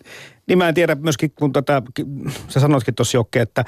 Niin 0.47 0.59
mä 0.59 0.69
en 0.69 0.75
tiedä 0.75 0.95
myöskin, 0.95 1.33
kun 1.39 1.53
tätä, 1.53 1.83
sä 2.49 2.61
sanoitkin 2.61 2.95
tuossa 2.95 3.17
Jokke, 3.17 3.41
että 3.41 3.65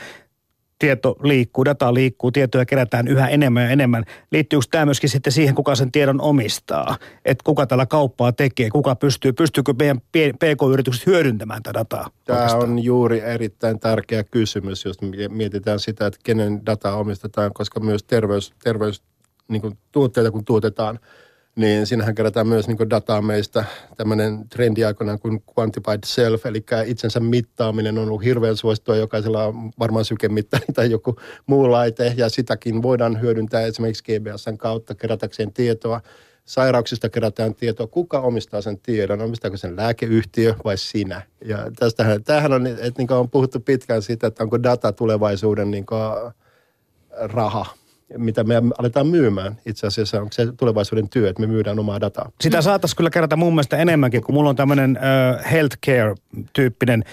tieto 0.85 1.17
liikkuu, 1.23 1.65
data 1.65 1.95
liikkuu, 1.95 2.31
tietoja 2.31 2.67
kerätään 2.67 3.09
yhä 3.09 3.29
enemmän 3.29 3.63
ja 3.63 3.71
enemmän. 3.71 4.05
Liittyykö 4.33 4.65
tämä 4.71 4.85
myöskin 4.85 5.11
sitten 5.11 5.33
siihen, 5.33 5.55
kuka 5.55 5.75
sen 5.75 5.93
tiedon 5.93 6.21
omistaa? 6.21 6.97
Että 7.25 7.45
kuka 7.45 7.67
tällä 7.67 7.87
kauppaa 7.87 8.33
tekee, 8.33 8.71
kuka 8.71 8.95
pystyy, 8.95 9.33
pystyykö 9.33 9.75
meidän 9.79 10.01
PK-yritykset 10.39 11.07
hyödyntämään 11.07 11.63
tätä 11.63 11.79
dataa? 11.79 12.11
Tämä 12.25 12.39
oikeastaan? 12.39 12.71
on 12.71 12.85
juuri 12.85 13.21
erittäin 13.21 13.81
tärkeä 13.81 14.25
kysymys, 14.25 14.85
jos 14.85 14.97
mietitään 15.29 15.81
sitä, 15.81 16.07
että 16.07 16.21
kenen 16.25 16.67
dataa 16.67 16.97
omistetaan, 16.97 17.53
koska 17.55 17.81
myös 17.81 18.03
terveys, 18.03 18.53
terveys 18.65 19.03
niin 19.49 19.63
kuin 19.63 19.79
tuotteita 19.93 20.31
kun 20.31 20.45
tuotetaan– 20.45 20.99
niin 21.57 21.87
siinähän 21.87 22.15
kerätään 22.15 22.49
myös 22.49 22.69
niin 22.69 22.91
dataa 22.91 23.23
meistä. 23.23 23.65
Tämmöinen 23.97 24.49
trendi 24.49 24.85
aikoinaan 24.85 25.19
kuin 25.19 25.43
quantified 25.59 25.99
self, 26.05 26.47
eli 26.47 26.65
itsensä 26.87 27.21
mittaaminen 27.21 27.99
on 27.99 28.09
ollut 28.09 28.25
hirveän 28.25 28.57
suosittua. 28.57 28.97
Jokaisella 28.97 29.45
on 29.45 29.71
varmaan 29.79 30.05
sykemittari 30.05 30.65
tai 30.75 30.91
joku 30.91 31.17
muu 31.47 31.71
laite, 31.71 32.15
ja 32.17 32.29
sitäkin 32.29 32.83
voidaan 32.83 33.21
hyödyntää 33.21 33.61
esimerkiksi 33.61 34.05
GBSn 34.05 34.59
kautta 34.59 34.95
kerätäkseen 34.95 35.53
tietoa. 35.53 36.01
Sairauksista 36.45 37.09
kerätään 37.09 37.55
tietoa. 37.55 37.87
Kuka 37.87 38.21
omistaa 38.21 38.61
sen 38.61 38.79
tiedon? 38.79 39.21
Omistaako 39.21 39.57
sen 39.57 39.77
lääkeyhtiö 39.77 40.55
vai 40.65 40.79
sinä? 40.79 41.23
Ja 41.45 41.71
tästähän, 41.79 42.25
tämähän 42.25 42.53
on, 42.53 42.67
että 42.67 42.93
niin 42.99 43.13
on 43.13 43.31
puhuttu 43.31 43.61
pitkään 43.61 44.03
siitä, 44.03 44.27
että 44.27 44.43
onko 44.43 44.63
data 44.63 44.93
tulevaisuuden 44.93 45.71
niin 45.71 45.87
raha 47.11 47.67
mitä 48.17 48.45
me 48.45 48.55
aletaan 48.79 49.07
myymään. 49.07 49.57
Itse 49.67 49.87
asiassa 49.87 50.21
onko 50.21 50.33
se 50.33 50.53
tulevaisuuden 50.57 51.09
työ, 51.09 51.29
että 51.29 51.41
me 51.41 51.47
myydään 51.47 51.79
omaa 51.79 52.01
dataa. 52.01 52.31
Sitä 52.41 52.63
saataisiin 52.63 52.97
kyllä 52.97 53.11
kerätä 53.11 53.37
mun 53.37 53.53
mielestä 53.53 53.77
enemmänkin, 53.77 54.23
kun 54.23 54.35
mulla 54.35 54.51
on 54.51 54.57
tämmöinen 54.57 54.99
uh, 54.99 55.51
healthcare-tyyppinen 55.51 57.05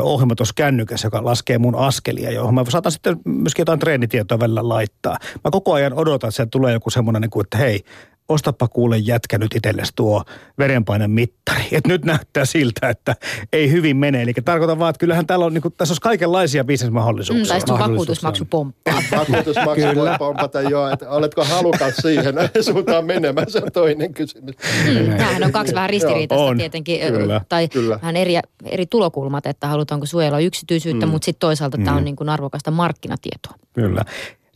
uh, 0.00 0.06
ohjelma 0.06 0.34
tuossa 0.34 0.54
kännykässä, 0.56 1.06
joka 1.06 1.24
laskee 1.24 1.58
mun 1.58 1.74
askelia, 1.74 2.30
johon 2.30 2.54
mä 2.54 2.64
saatan 2.68 2.92
sitten 2.92 3.16
myöskin 3.24 3.62
jotain 3.62 3.78
treenitietoa 3.78 4.40
välillä 4.40 4.68
laittaa. 4.68 5.16
Mä 5.44 5.50
koko 5.50 5.72
ajan 5.72 5.92
odotan, 5.92 6.28
että 6.28 6.36
se 6.36 6.46
tulee 6.46 6.72
joku 6.72 6.90
semmoinen, 6.90 7.22
niin 7.22 7.30
kuin, 7.30 7.44
että 7.44 7.58
hei, 7.58 7.80
ostapa 8.28 8.68
kuule 8.68 8.98
jätkä 8.98 9.38
nyt 9.38 9.54
itsellesi 9.54 9.92
tuo 9.96 10.24
verenpainen 10.58 11.10
mittari. 11.10 11.64
Et 11.72 11.86
nyt 11.86 12.04
näyttää 12.04 12.44
siltä, 12.44 12.88
että 12.88 13.16
ei 13.52 13.70
hyvin 13.70 13.96
mene. 13.96 14.22
Eli 14.22 14.32
tarkoitan 14.44 14.78
vaan, 14.78 14.90
että 14.90 15.00
kyllähän 15.00 15.26
täällä 15.26 15.44
on, 15.44 15.54
niin 15.54 15.62
kuin, 15.62 15.74
tässä 15.76 15.92
olisi 15.92 16.00
kaikenlaisia 16.00 16.64
bisnesmahdollisuuksia. 16.64 17.44
Mm, 17.44 17.48
tai 17.48 17.60
sitten 17.60 17.78
vakuutusmaksu 17.78 18.44
pomppaa. 18.44 18.94
vakuutusmaksu 19.18 19.86
voi 19.94 20.08
pompata 20.18 20.62
jo, 20.62 20.88
että 20.88 21.10
oletko 21.10 21.44
halukas 21.44 21.96
siihen 21.96 22.34
suuntaan 22.72 23.04
menemään, 23.04 23.50
se 23.50 23.58
on 23.58 23.72
toinen 23.72 24.14
kysymys. 24.14 24.54
Mm, 24.84 25.16
tämähän 25.16 25.44
on 25.44 25.52
kaksi 25.52 25.74
vähän 25.74 25.90
ristiriitaista 25.90 26.44
on, 26.44 26.56
tietenkin, 26.56 27.00
kyllä, 27.12 27.40
tai 27.48 27.68
kyllä. 27.68 27.98
vähän 28.00 28.16
eri, 28.16 28.34
eri 28.64 28.86
tulokulmat, 28.86 29.46
että 29.46 29.66
halutaanko 29.66 30.06
suojella 30.06 30.38
yksityisyyttä, 30.38 31.06
mm. 31.06 31.12
mutta 31.12 31.24
sitten 31.24 31.40
toisaalta 31.40 31.78
mm. 31.78 31.84
tämä 31.84 31.96
on 31.96 32.04
niin 32.04 32.16
kuin 32.16 32.28
arvokasta 32.28 32.70
markkinatietoa. 32.70 33.54
Kyllä. 33.72 34.04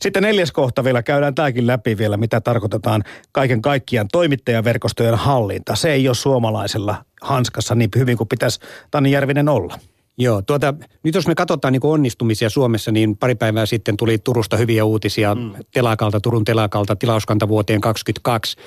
Sitten 0.01 0.23
neljäs 0.23 0.51
kohta 0.51 0.83
vielä, 0.83 1.03
käydään 1.03 1.35
tämäkin 1.35 1.67
läpi 1.67 1.97
vielä, 1.97 2.17
mitä 2.17 2.41
tarkoitetaan 2.41 3.03
kaiken 3.31 3.61
kaikkiaan 3.61 4.07
toimittajaverkostojen 4.11 5.15
hallinta. 5.15 5.75
Se 5.75 5.91
ei 5.91 6.07
ole 6.07 6.15
suomalaisella 6.15 7.05
hanskassa 7.21 7.75
niin 7.75 7.89
hyvin 7.95 8.17
kuin 8.17 8.27
pitäisi 8.27 8.59
Tani 8.91 9.11
Järvinen 9.11 9.49
olla. 9.49 9.79
Joo, 10.19 10.41
tuota, 10.41 10.73
nyt 11.03 11.15
jos 11.15 11.27
me 11.27 11.35
katsotaan 11.35 11.71
niin 11.71 11.81
onnistumisia 11.83 12.49
Suomessa, 12.49 12.91
niin 12.91 13.17
pari 13.17 13.35
päivää 13.35 13.65
sitten 13.65 13.97
tuli 13.97 14.17
Turusta 14.17 14.57
hyviä 14.57 14.85
uutisia 14.85 15.35
mm. 15.35 15.53
telakalta, 15.73 16.19
Turun 16.19 16.45
telakalta 16.45 16.95
tilauskanta 16.95 17.47
vuoteen 17.47 17.81
2022 17.81 18.57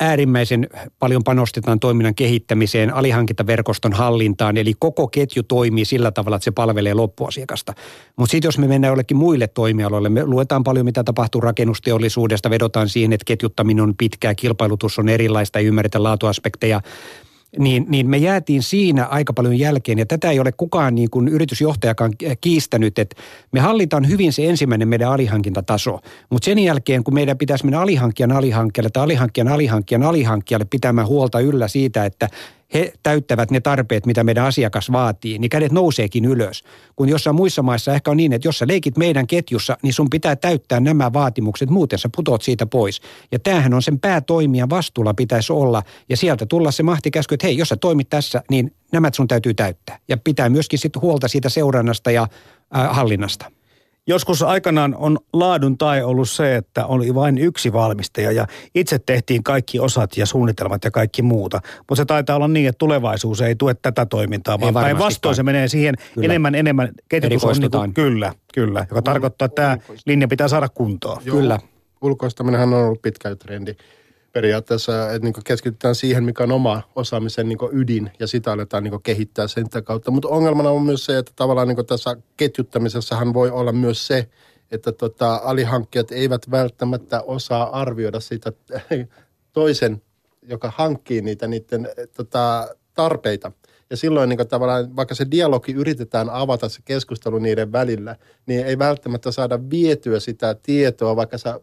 äärimmäisen 0.00 0.68
paljon 0.98 1.24
panostetaan 1.24 1.80
toiminnan 1.80 2.14
kehittämiseen, 2.14 2.94
alihankintaverkoston 2.94 3.92
hallintaan, 3.92 4.56
eli 4.56 4.74
koko 4.78 5.08
ketju 5.08 5.42
toimii 5.42 5.84
sillä 5.84 6.10
tavalla, 6.10 6.36
että 6.36 6.44
se 6.44 6.50
palvelee 6.50 6.94
loppuasiakasta. 6.94 7.74
Mutta 8.16 8.30
sitten 8.30 8.48
jos 8.48 8.58
me 8.58 8.66
mennään 8.66 8.90
jollekin 8.90 9.16
muille 9.16 9.46
toimialoille, 9.46 10.08
me 10.08 10.24
luetaan 10.24 10.64
paljon, 10.64 10.86
mitä 10.86 11.04
tapahtuu 11.04 11.40
rakennusteollisuudesta, 11.40 12.50
vedotaan 12.50 12.88
siihen, 12.88 13.12
että 13.12 13.24
ketjuttaminen 13.24 13.84
on 13.84 13.94
pitkää, 13.96 14.34
kilpailutus 14.34 14.98
on 14.98 15.08
erilaista, 15.08 15.58
ei 15.58 15.66
ymmärretä 15.66 16.02
laatuaspekteja, 16.02 16.80
niin, 17.58 17.86
niin 17.88 18.10
me 18.10 18.16
jäätiin 18.16 18.62
siinä 18.62 19.04
aika 19.04 19.32
paljon 19.32 19.58
jälkeen. 19.58 19.98
Ja 19.98 20.06
tätä 20.06 20.30
ei 20.30 20.40
ole 20.40 20.52
kukaan 20.52 20.94
niin 20.94 21.10
kuin 21.10 21.28
yritysjohtajakaan 21.28 22.12
kiistänyt, 22.40 22.98
että 22.98 23.16
me 23.52 23.60
hallitaan 23.60 24.08
hyvin 24.08 24.32
se 24.32 24.48
ensimmäinen 24.48 24.88
meidän 24.88 25.10
alihankintataso. 25.10 26.00
Mutta 26.30 26.44
sen 26.44 26.58
jälkeen, 26.58 27.04
kun 27.04 27.14
meidän 27.14 27.38
pitäisi 27.38 27.64
mennä 27.64 27.80
alihankkijan 27.80 28.32
alihankkijalle 28.32 28.90
tai 28.90 29.02
alihankkijan 29.02 29.48
alihankkijan 29.48 30.02
alihankkijalle 30.02 30.66
pitämään 30.70 31.06
huolta 31.06 31.40
yllä 31.40 31.68
siitä, 31.68 32.04
että 32.04 32.28
he 32.74 32.92
täyttävät 33.02 33.50
ne 33.50 33.60
tarpeet, 33.60 34.06
mitä 34.06 34.24
meidän 34.24 34.46
asiakas 34.46 34.92
vaatii, 34.92 35.38
niin 35.38 35.48
kädet 35.48 35.72
nouseekin 35.72 36.24
ylös. 36.24 36.64
Kun 36.96 37.08
jossain 37.08 37.36
muissa 37.36 37.62
maissa 37.62 37.94
ehkä 37.94 38.10
on 38.10 38.16
niin, 38.16 38.32
että 38.32 38.48
jos 38.48 38.58
sä 38.58 38.66
leikit 38.68 38.96
meidän 38.96 39.26
ketjussa, 39.26 39.76
niin 39.82 39.92
sun 39.92 40.10
pitää 40.10 40.36
täyttää 40.36 40.80
nämä 40.80 41.12
vaatimukset, 41.12 41.70
muuten 41.70 41.98
sä 41.98 42.08
putot 42.16 42.42
siitä 42.42 42.66
pois. 42.66 43.00
Ja 43.32 43.38
tämähän 43.38 43.74
on 43.74 43.82
sen 43.82 44.00
päätoimijan 44.00 44.70
vastuulla 44.70 45.14
pitäisi 45.14 45.52
olla, 45.52 45.82
ja 46.08 46.16
sieltä 46.16 46.46
tulla 46.46 46.70
se 46.70 46.82
mahtikäsky, 46.82 47.34
että 47.34 47.46
hei, 47.46 47.58
jos 47.58 47.68
sä 47.68 47.76
toimit 47.76 48.08
tässä, 48.08 48.42
niin 48.50 48.74
nämä 48.92 49.10
sun 49.12 49.28
täytyy 49.28 49.54
täyttää. 49.54 49.98
Ja 50.08 50.16
pitää 50.16 50.48
myöskin 50.48 50.78
sitten 50.78 51.02
huolta 51.02 51.28
siitä 51.28 51.48
seurannasta 51.48 52.10
ja 52.10 52.22
äh, 52.76 52.96
hallinnasta. 52.96 53.53
Joskus 54.06 54.42
aikanaan 54.42 54.94
on 54.98 55.18
laadun 55.32 55.78
tai 55.78 56.02
ollut 56.02 56.30
se, 56.30 56.56
että 56.56 56.86
oli 56.86 57.14
vain 57.14 57.38
yksi 57.38 57.72
valmistaja 57.72 58.32
ja 58.32 58.46
itse 58.74 58.98
tehtiin 58.98 59.42
kaikki 59.42 59.80
osat 59.80 60.16
ja 60.16 60.26
suunnitelmat 60.26 60.84
ja 60.84 60.90
kaikki 60.90 61.22
muuta. 61.22 61.60
Mutta 61.78 61.94
se 61.94 62.04
taitaa 62.04 62.36
olla 62.36 62.48
niin, 62.48 62.68
että 62.68 62.78
tulevaisuus 62.78 63.40
ei 63.40 63.54
tue 63.54 63.74
tätä 63.74 64.06
toimintaa, 64.06 64.60
vaan 64.60 64.74
päinvastoin 64.74 65.36
se 65.36 65.42
menee 65.42 65.68
siihen 65.68 65.94
kyllä. 66.14 66.24
enemmän 66.24 66.54
enemmän 66.54 66.88
ketjutus 67.08 67.44
on 67.44 67.56
niin 67.60 67.70
kuin, 67.70 67.94
kyllä, 67.94 68.32
kyllä, 68.54 68.86
joka 68.90 69.02
tarkoittaa, 69.02 69.46
että 69.46 69.62
tämä 69.62 69.78
linja 70.06 70.28
pitää 70.28 70.48
saada 70.48 70.68
kuntoon. 70.68 71.22
Joo, 71.24 71.36
kyllä. 71.36 71.58
Ulkoistaminenhan 72.00 72.74
on 72.74 72.84
ollut 72.84 73.02
pitkä 73.02 73.36
trendi 73.36 73.74
periaatteessa, 74.34 75.12
että 75.12 75.26
niin 75.26 75.44
keskitytään 75.44 75.94
siihen, 75.94 76.24
mikä 76.24 76.42
on 76.42 76.52
oma 76.52 76.82
osaamisen 76.96 77.48
niin 77.48 77.58
ydin, 77.72 78.10
ja 78.18 78.26
sitä 78.26 78.52
aletaan 78.52 78.84
niin 78.84 79.02
kehittää 79.02 79.48
sen 79.48 79.66
kautta. 79.84 80.10
Mutta 80.10 80.28
ongelmana 80.28 80.70
on 80.70 80.82
myös 80.82 81.04
se, 81.04 81.18
että 81.18 81.32
tavallaan 81.36 81.68
niin 81.68 81.86
tässä 81.86 82.16
ketjuttamisessahan 82.36 83.34
voi 83.34 83.50
olla 83.50 83.72
myös 83.72 84.06
se, 84.06 84.28
että 84.70 84.92
tota, 84.92 85.40
alihankkijat 85.44 86.12
eivät 86.12 86.50
välttämättä 86.50 87.22
osaa 87.22 87.80
arvioida 87.80 88.20
sitä 88.20 88.52
toisen, 89.52 90.02
joka 90.42 90.72
hankkii 90.76 91.22
niitä 91.22 91.46
niiden 91.46 91.88
tota, 92.16 92.68
tarpeita. 92.94 93.52
Ja 93.90 93.96
silloin 93.96 94.28
niin 94.28 94.48
tavallaan, 94.48 94.96
vaikka 94.96 95.14
se 95.14 95.26
dialogi 95.30 95.72
yritetään 95.72 96.30
avata 96.30 96.68
se 96.68 96.80
keskustelu 96.84 97.38
niiden 97.38 97.72
välillä, 97.72 98.16
niin 98.46 98.66
ei 98.66 98.78
välttämättä 98.78 99.32
saada 99.32 99.70
vietyä 99.70 100.20
sitä 100.20 100.56
tietoa, 100.62 101.16
vaikka 101.16 101.38
sä 101.38 101.60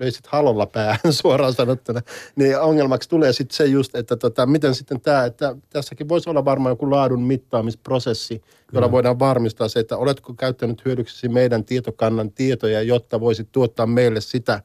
löisit 0.00 0.26
halolla 0.26 0.66
päähän 0.66 1.12
suoraan 1.22 1.52
sanottuna, 1.52 2.00
niin 2.36 2.60
ongelmaksi 2.60 3.08
tulee 3.08 3.32
sitten 3.32 3.56
se 3.56 3.64
just, 3.64 3.96
että 3.96 4.16
tota, 4.16 4.46
miten 4.46 4.74
sitten 4.74 5.00
tämä, 5.00 5.24
että 5.24 5.56
tässäkin 5.70 6.08
voisi 6.08 6.30
olla 6.30 6.44
varmaan 6.44 6.72
joku 6.72 6.90
laadun 6.90 7.22
mittaamisprosessi, 7.22 8.42
jolla 8.72 8.90
voidaan 8.90 9.18
varmistaa 9.18 9.68
se, 9.68 9.80
että 9.80 9.96
oletko 9.96 10.34
käyttänyt 10.34 10.84
hyödyksesi 10.84 11.28
meidän 11.28 11.64
tietokannan 11.64 12.32
tietoja, 12.32 12.82
jotta 12.82 13.20
voisit 13.20 13.48
tuottaa 13.52 13.86
meille 13.86 14.20
sitä 14.20 14.62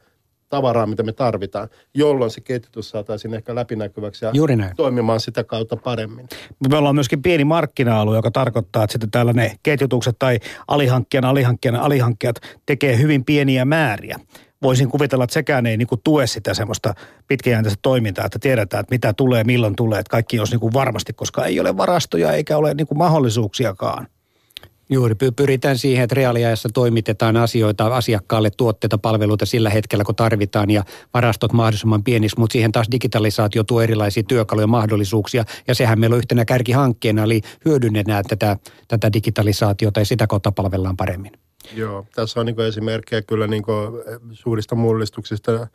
tavaraa, 0.51 0.85
mitä 0.85 1.03
me 1.03 1.13
tarvitaan, 1.13 1.69
jolloin 1.93 2.31
se 2.31 2.41
ketjutus 2.41 2.89
saataisiin 2.89 3.33
ehkä 3.33 3.55
läpinäkyväksi 3.55 4.25
ja 4.25 4.31
Juuri 4.33 4.55
näin. 4.55 4.75
toimimaan 4.75 5.19
sitä 5.19 5.43
kautta 5.43 5.75
paremmin. 5.75 6.27
Me 6.69 6.77
ollaan 6.77 6.95
myöskin 6.95 7.21
pieni 7.21 7.43
markkina-alue, 7.43 8.15
joka 8.15 8.31
tarkoittaa, 8.31 8.83
että 8.83 8.91
sitten 8.91 9.11
täällä 9.11 9.33
ne 9.33 9.55
ketjutukset 9.63 10.15
tai 10.19 10.39
alihankkijan, 10.67 11.25
alihankkijan, 11.25 11.75
alihankkijat 11.75 12.35
tekee 12.65 12.97
hyvin 12.97 13.25
pieniä 13.25 13.65
määriä 13.65 14.19
voisin 14.61 14.89
kuvitella, 14.89 15.23
että 15.23 15.33
sekään 15.33 15.65
ei 15.65 15.77
niin 15.77 15.87
kuin 15.87 16.01
tue 16.03 16.27
sitä 16.27 16.53
semmoista 16.53 16.93
pitkäjänteistä 17.27 17.79
toimintaa, 17.81 18.25
että 18.25 18.39
tiedetään, 18.39 18.81
että 18.81 18.93
mitä 18.95 19.13
tulee, 19.13 19.43
milloin 19.43 19.75
tulee, 19.75 19.99
että 19.99 20.11
kaikki 20.11 20.39
olisi 20.39 20.53
niin 20.53 20.59
kuin 20.59 20.73
varmasti, 20.73 21.13
koska 21.13 21.45
ei 21.45 21.59
ole 21.59 21.77
varastoja 21.77 22.31
eikä 22.31 22.57
ole 22.57 22.73
niin 22.73 22.87
kuin 22.87 22.97
mahdollisuuksiakaan. 22.97 24.07
Juuri, 24.93 25.15
pyritään 25.35 25.77
siihen, 25.77 26.03
että 26.03 26.15
reaaliajassa 26.15 26.69
toimitetaan 26.73 27.37
asioita 27.37 27.95
asiakkaalle, 27.95 28.49
tuotteita, 28.49 28.97
palveluita 28.97 29.45
sillä 29.45 29.69
hetkellä, 29.69 30.03
kun 30.03 30.15
tarvitaan 30.15 30.69
ja 30.69 30.83
varastot 31.13 31.53
mahdollisimman 31.53 32.03
pieniksi, 32.03 32.39
mutta 32.39 32.53
siihen 32.53 32.71
taas 32.71 32.87
digitalisaatio 32.91 33.63
tuo 33.63 33.81
erilaisia 33.81 34.23
työkaluja 34.23 34.67
mahdollisuuksia 34.67 35.45
ja 35.67 35.75
sehän 35.75 35.99
meillä 35.99 36.13
on 36.13 36.17
yhtenä 36.17 36.45
kärkihankkeena, 36.45 37.23
eli 37.23 37.41
hyödynnetään 37.65 38.23
tätä, 38.27 38.57
tätä 38.87 39.13
digitalisaatiota 39.13 39.99
ja 39.99 40.05
sitä 40.05 40.27
kautta 40.27 40.51
palvellaan 40.51 40.97
paremmin. 40.97 41.31
Joo, 41.73 42.05
tässä 42.15 42.39
on 42.39 42.45
niin 42.45 42.61
esimerkkejä 42.61 43.21
kyllä 43.21 43.47
niin 43.47 43.63
suurista 44.31 44.75
mullistuksista. 44.75 45.67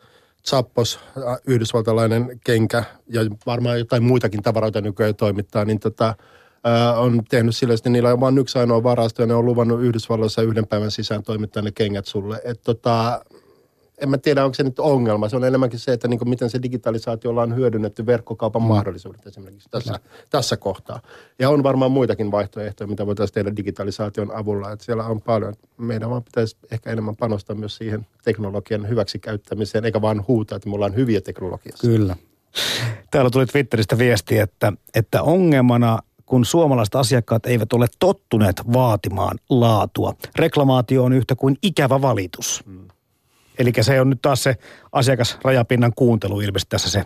Zappos, 0.47 0.99
yhdysvaltalainen 1.47 2.39
kenkä 2.43 2.83
ja 3.07 3.21
varmaan 3.45 3.79
jotain 3.79 4.03
muitakin 4.03 4.43
tavaroita 4.43 4.81
nykyään 4.81 5.15
toimittaa, 5.15 5.65
niin 5.65 5.79
tota, 5.79 6.15
on 6.97 7.21
tehnyt 7.29 7.55
sillä, 7.55 7.73
että 7.73 7.89
niillä 7.89 8.13
on 8.13 8.19
vain 8.19 8.37
yksi 8.37 8.59
ainoa 8.59 8.83
varasto 8.83 9.21
ja 9.21 9.25
ne 9.25 9.33
on 9.33 9.45
luvannut 9.45 9.81
Yhdysvalloissa 9.81 10.41
yhden 10.41 10.67
päivän 10.67 10.91
sisään 10.91 11.23
toimittaa 11.23 11.63
ne 11.63 11.71
kengät 11.71 12.05
sulle. 12.05 12.41
Et 12.43 12.61
tota, 12.63 13.21
en 13.97 14.09
mä 14.09 14.17
tiedä, 14.17 14.45
onko 14.45 14.53
se 14.53 14.63
nyt 14.63 14.79
ongelma. 14.79 15.29
Se 15.29 15.35
on 15.35 15.43
enemmänkin 15.43 15.79
se, 15.79 15.93
että 15.93 16.07
niin 16.07 16.17
kuin 16.17 16.29
miten 16.29 16.49
se 16.49 16.61
digitalisaatio 16.63 17.31
on 17.31 17.55
hyödynnetty 17.55 18.05
verkkokaupan 18.05 18.61
mm. 18.61 18.67
mahdollisuudet 18.67 19.27
esimerkiksi 19.27 19.69
tässä, 19.69 19.99
tässä 20.29 20.57
kohtaa. 20.57 21.01
Ja 21.39 21.49
on 21.49 21.63
varmaan 21.63 21.91
muitakin 21.91 22.31
vaihtoehtoja, 22.31 22.87
mitä 22.87 23.05
voitaisiin 23.05 23.33
tehdä 23.33 23.55
digitalisaation 23.55 24.35
avulla. 24.35 24.71
Että 24.71 24.85
siellä 24.85 25.03
on 25.03 25.21
paljon. 25.21 25.53
Meidän 25.77 26.09
vaan 26.09 26.23
pitäisi 26.23 26.57
ehkä 26.71 26.91
enemmän 26.91 27.15
panostaa 27.15 27.55
myös 27.55 27.77
siihen 27.77 28.07
teknologian 28.23 28.89
hyväksikäyttämiseen, 28.89 29.85
eikä 29.85 30.01
vaan 30.01 30.25
huuta, 30.27 30.55
että 30.55 30.69
me 30.69 30.75
ollaan 30.75 30.95
hyviä 30.95 31.21
teknologiassa. 31.21 31.87
Kyllä. 31.87 32.15
Täällä 33.11 33.29
tuli 33.29 33.45
Twitteristä 33.45 33.97
viesti, 33.97 34.39
että, 34.39 34.73
että 34.95 35.23
ongelmana 35.23 35.99
kun 36.25 36.45
suomalaiset 36.45 36.95
asiakkaat 36.95 37.45
eivät 37.45 37.73
ole 37.73 37.87
tottuneet 37.99 38.61
vaatimaan 38.73 39.37
laatua. 39.49 40.13
Reklamaatio 40.35 41.03
on 41.03 41.13
yhtä 41.13 41.35
kuin 41.35 41.57
ikävä 41.61 42.01
valitus. 42.01 42.63
Mm. 42.65 42.87
Eli 43.59 43.71
se 43.81 44.01
on 44.01 44.09
nyt 44.09 44.21
taas 44.21 44.43
se 44.43 44.55
asiakasrajapinnan 44.91 45.91
kuuntelu 45.95 46.41
ilmeisesti 46.41 46.69
tässä 46.69 46.89
se 46.89 47.05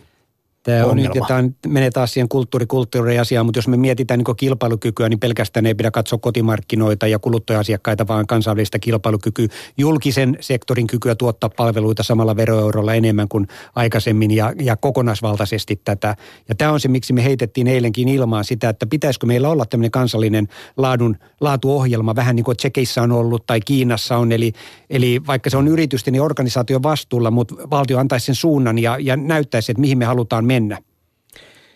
Tämä 0.63 0.86
on 0.86 0.97
nyt, 0.97 1.12
tämä 1.28 1.43
menee 1.67 1.91
taas 1.91 2.13
siihen 2.13 2.30
kulttuuri 2.67 3.19
asiaan, 3.19 3.45
mutta 3.45 3.58
jos 3.58 3.67
me 3.67 3.78
mietitään 3.78 4.17
niin 4.17 4.36
kilpailukykyä, 4.36 5.10
niin 5.10 5.19
pelkästään 5.19 5.65
ei 5.65 5.76
pidä 5.76 5.91
katsoa 5.91 6.19
kotimarkkinoita 6.19 7.08
ja 7.08 7.19
kuluttaja-asiakkaita, 7.19 8.08
vaan 8.08 8.28
kansainvälistä 8.28 8.80
kilpailukykyä, 8.80 9.47
julkisen 9.78 10.38
sektorin 10.39 10.88
kykyä 10.88 11.15
tuottaa 11.15 11.50
palveluita 11.58 12.04
samalla 12.04 12.36
veroeurolla 12.36 12.93
enemmän 12.93 13.28
kuin 13.28 13.47
aikaisemmin 13.76 14.32
ja, 14.32 14.54
ja 14.60 14.76
kokonaisvaltaisesti 14.76 15.82
tätä. 15.84 16.15
Ja 16.50 16.56
tämä 16.56 16.71
on 16.71 16.80
se, 16.80 16.88
miksi 16.88 17.13
me 17.13 17.24
heitettiin 17.24 17.67
eilenkin 17.67 18.10
ilmaan 18.10 18.45
sitä, 18.45 18.69
että 18.69 18.86
pitäisikö 18.86 19.26
meillä 19.26 19.50
olla 19.50 19.65
tämmöinen 19.65 19.91
kansallinen 19.91 20.47
laadun, 20.78 21.17
laatuohjelma, 21.41 22.15
vähän 22.15 22.36
niin 22.36 22.43
kuin 22.43 22.58
Tsekeissä 22.58 23.02
on 23.02 23.12
ollut 23.12 23.45
tai 23.45 23.60
Kiinassa 23.62 24.17
on, 24.17 24.32
eli, 24.32 24.54
eli 24.89 25.21
vaikka 25.28 25.50
se 25.50 25.58
on 25.58 25.67
yritysten 25.67 26.15
ja 26.15 26.24
organisaation 26.24 26.84
vastuulla, 26.84 27.32
mutta 27.32 27.56
valtio 27.69 28.00
antaisi 28.00 28.26
sen 28.26 28.36
suunnan 28.36 28.80
ja, 28.80 28.97
ja 29.00 29.17
näyttäisi, 29.17 29.71
että 29.71 29.82
mihin 29.82 29.97
me 29.97 30.06
halutaan 30.06 30.51
mennä. 30.54 30.78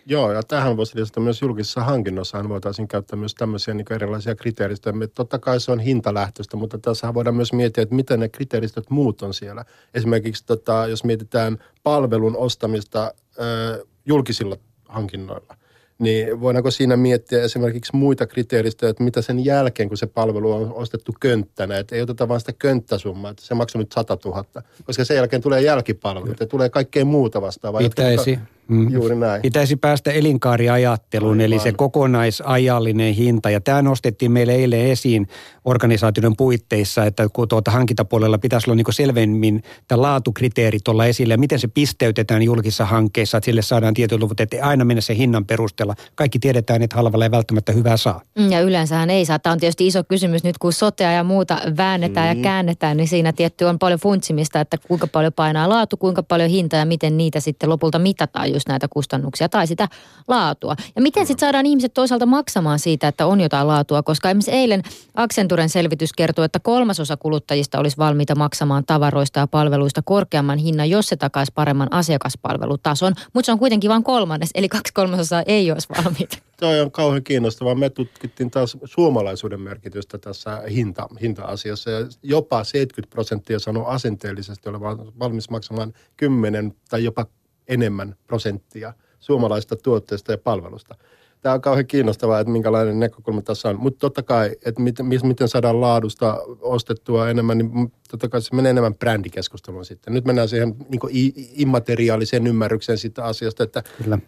Joo, 0.08 0.32
ja 0.32 0.44
tähän 0.44 0.78
voisi 0.78 1.00
lisätä 1.00 1.20
myös 1.20 1.42
julkisessa 1.42 1.84
hankinnossa 1.84 2.50
voitaisiin 2.50 2.88
käyttää 2.88 3.20
myös 3.20 3.36
tämmöisiä 3.36 3.74
niin 3.74 3.94
erilaisia 3.94 4.36
kriteeristöjä. 4.36 4.94
Totta 5.16 5.40
kai 5.40 5.60
se 5.60 5.72
on 5.72 5.80
hintalähtöistä, 5.80 6.58
mutta 6.58 6.78
tässä 6.78 7.14
voidaan 7.14 7.36
myös 7.36 7.54
miettiä, 7.54 7.82
että 7.82 7.96
miten 7.96 8.20
ne 8.20 8.30
kriteeristöt 8.30 8.90
muut 8.90 9.22
on 9.22 9.34
siellä. 9.34 9.66
Esimerkiksi 9.94 10.46
tota, 10.46 10.88
jos 10.88 11.04
mietitään 11.04 11.58
palvelun 11.84 12.38
ostamista 12.38 13.14
ö, 13.40 13.86
julkisilla 14.06 14.58
hankinnoilla, 14.86 15.56
niin 16.00 16.42
voidaanko 16.42 16.72
siinä 16.72 16.98
miettiä 16.98 17.44
esimerkiksi 17.44 17.96
muita 17.96 18.28
kriteeristöjä, 18.28 18.90
että 18.90 19.04
mitä 19.04 19.22
sen 19.22 19.46
jälkeen, 19.46 19.90
kun 19.90 19.98
se 19.98 20.08
palvelu 20.08 20.52
on 20.52 20.74
ostettu 20.74 21.16
könttänä, 21.20 21.78
että 21.78 21.96
ei 21.96 22.02
oteta 22.02 22.28
vain 22.28 22.40
sitä 22.40 22.54
könttäsummaa, 22.54 23.32
että 23.32 23.44
se 23.44 23.54
maksaa 23.54 23.80
nyt 23.80 23.92
100 23.92 24.18
000, 24.26 24.46
koska 24.84 25.06
sen 25.06 25.16
jälkeen 25.16 25.42
tulee 25.42 25.62
jälkipalvelut 25.62 26.40
ja 26.40 26.48
tulee 26.48 26.70
kaikkea 26.70 27.06
muuta 27.06 27.42
vastaavaa. 27.42 27.82
Pitäisi. 27.82 28.32
Jotka, 28.32 28.55
Mm. 28.68 28.90
Juuri 28.90 29.16
näin. 29.16 29.42
Pitäisi 29.42 29.76
päästä 29.76 30.12
elinkaariajatteluun, 30.12 31.32
Aivan. 31.32 31.46
eli 31.46 31.60
se 31.60 31.72
kokonaisajallinen 31.72 33.14
hinta. 33.14 33.50
Ja 33.50 33.62
tämä 33.62 33.82
nostettiin 33.82 34.32
meille 34.32 34.54
eilen 34.56 34.86
esiin 34.86 35.28
organisaatioiden 35.66 36.36
puitteissa, 36.38 37.06
että 37.06 37.28
kun 37.34 37.48
tuota 37.48 37.72
hankintapuolella 37.72 38.38
pitäisi 38.38 38.70
olla 38.70 38.76
niin 38.76 38.94
selvemmin 38.94 39.64
tämä 39.88 40.02
laatukriteerit 40.02 40.88
olla 40.88 41.06
esille, 41.06 41.34
ja 41.34 41.38
miten 41.38 41.60
se 41.60 41.68
pisteytetään 41.68 42.44
julkisissa 42.44 42.86
hankkeissa, 42.86 43.38
että 43.38 43.46
sille 43.46 43.62
saadaan 43.62 43.94
tietyt 43.94 44.20
luvut, 44.20 44.40
että 44.40 44.56
ei 44.56 44.62
aina 44.62 44.86
mennä 44.86 45.02
sen 45.02 45.16
hinnan 45.16 45.46
perusteella. 45.46 45.96
Kaikki 46.16 46.40
tiedetään, 46.40 46.82
että 46.82 46.96
halvalla 46.96 47.26
ei 47.26 47.32
välttämättä 47.32 47.72
hyvää 47.72 47.98
saa. 47.98 48.22
Mm, 48.40 48.52
ja 48.52 48.62
yleensähän 48.62 49.10
ei 49.10 49.26
saa. 49.26 49.40
Tämä 49.40 49.52
on 49.52 49.60
tietysti 49.60 49.88
iso 49.88 50.04
kysymys 50.04 50.44
nyt, 50.44 50.58
kun 50.58 50.74
sotea 50.74 51.12
ja 51.12 51.24
muuta 51.24 51.58
väännetään 51.78 52.36
mm. 52.36 52.40
ja 52.40 52.44
käännetään, 52.44 52.98
niin 52.98 53.08
siinä 53.08 53.34
tietty 53.34 53.66
on 53.66 53.80
paljon 53.80 54.00
funtsimista, 54.00 54.60
että 54.60 54.78
kuinka 54.88 55.08
paljon 55.08 55.34
painaa 55.34 55.70
laatu, 55.70 55.98
kuinka 55.98 56.24
paljon 56.24 56.50
hinta 56.50 56.76
ja 56.76 56.86
miten 56.86 57.18
niitä 57.18 57.40
sitten 57.40 57.70
lopulta 57.70 58.00
mitataan 58.00 58.55
just 58.56 58.68
näitä 58.68 58.88
kustannuksia 58.88 59.50
tai 59.50 59.68
sitä 59.68 59.88
laatua. 60.28 60.76
Ja 60.96 61.02
miten 61.02 61.26
sitten 61.26 61.48
saadaan 61.48 61.66
ihmiset 61.66 61.94
toisaalta 61.94 62.26
maksamaan 62.26 62.80
siitä, 62.80 63.08
että 63.08 63.26
on 63.26 63.42
jotain 63.42 63.68
laatua, 63.68 64.04
koska 64.04 64.30
esimerkiksi 64.30 64.52
eilen 64.52 64.84
Accenturen 65.16 65.70
selvitys 65.70 66.14
kertoo, 66.14 66.46
että 66.46 66.60
kolmasosa 66.60 67.18
kuluttajista 67.18 67.80
olisi 67.80 67.98
valmiita 67.98 68.36
maksamaan 68.36 68.86
tavaroista 68.86 69.40
ja 69.40 69.48
palveluista 69.48 70.02
korkeamman 70.02 70.58
hinnan, 70.58 70.90
jos 70.90 71.08
se 71.08 71.16
takaisi 71.16 71.52
paremman 71.56 71.94
asiakaspalvelutason, 71.94 73.14
mutta 73.34 73.46
se 73.46 73.52
on 73.52 73.60
kuitenkin 73.60 73.90
vain 73.90 74.04
kolmannes, 74.04 74.50
eli 74.56 74.70
kaksi 74.70 74.94
kolmasosaa 74.94 75.44
ei 75.46 75.72
olisi 75.72 75.88
valmiita. 75.90 76.38
Toi 76.60 76.82
on 76.82 76.92
kauhean 76.92 77.24
kiinnostavaa. 77.24 77.76
Me 77.76 77.90
tutkittiin 77.90 78.52
taas 78.52 78.78
suomalaisuuden 78.84 79.62
merkitystä 79.62 80.18
tässä 80.18 80.62
hinta, 80.70 81.08
hinta-asiassa 81.22 81.90
ja 81.92 82.08
jopa 82.24 82.64
70 82.64 83.14
prosenttia 83.14 83.60
sanoo 83.60 83.86
asenteellisesti 83.86 84.70
olevan 84.70 84.98
valmis 85.20 85.50
maksamaan 85.50 85.94
10 86.18 86.74
tai 86.90 87.04
jopa 87.04 87.26
enemmän 87.68 88.16
prosenttia 88.28 88.94
suomalaisista 89.20 89.76
tuotteista 89.76 90.32
ja 90.32 90.38
palvelusta. 90.38 90.96
Tämä 91.42 91.56
on 91.56 91.62
kauhean 91.62 91.88
kiinnostavaa, 91.88 92.40
että 92.40 92.52
minkälainen 92.52 93.00
näkökulma 93.00 93.42
tässä 93.42 93.70
on. 93.70 93.80
Mutta 93.80 94.00
totta 94.00 94.24
kai, 94.24 94.52
että 94.66 94.82
miten, 94.82 95.06
miten 95.06 95.48
saadaan 95.48 95.82
laadusta 95.82 96.42
ostettua 96.62 97.30
enemmän, 97.30 97.58
niin 97.58 97.92
totta 98.12 98.30
kai 98.30 98.42
se 98.42 98.56
menee 98.56 98.70
enemmän 98.70 98.96
brändikeskusteluun 98.96 99.86
sitten. 99.86 100.14
Nyt 100.14 100.26
mennään 100.26 100.50
siihen 100.50 100.76
niin 100.90 101.34
immateriaaliseen 101.56 102.48
ymmärrykseen 102.48 102.98
siitä 102.98 103.24
asiasta, 103.24 103.64
että 103.64 103.84
Kyllä 104.04 104.20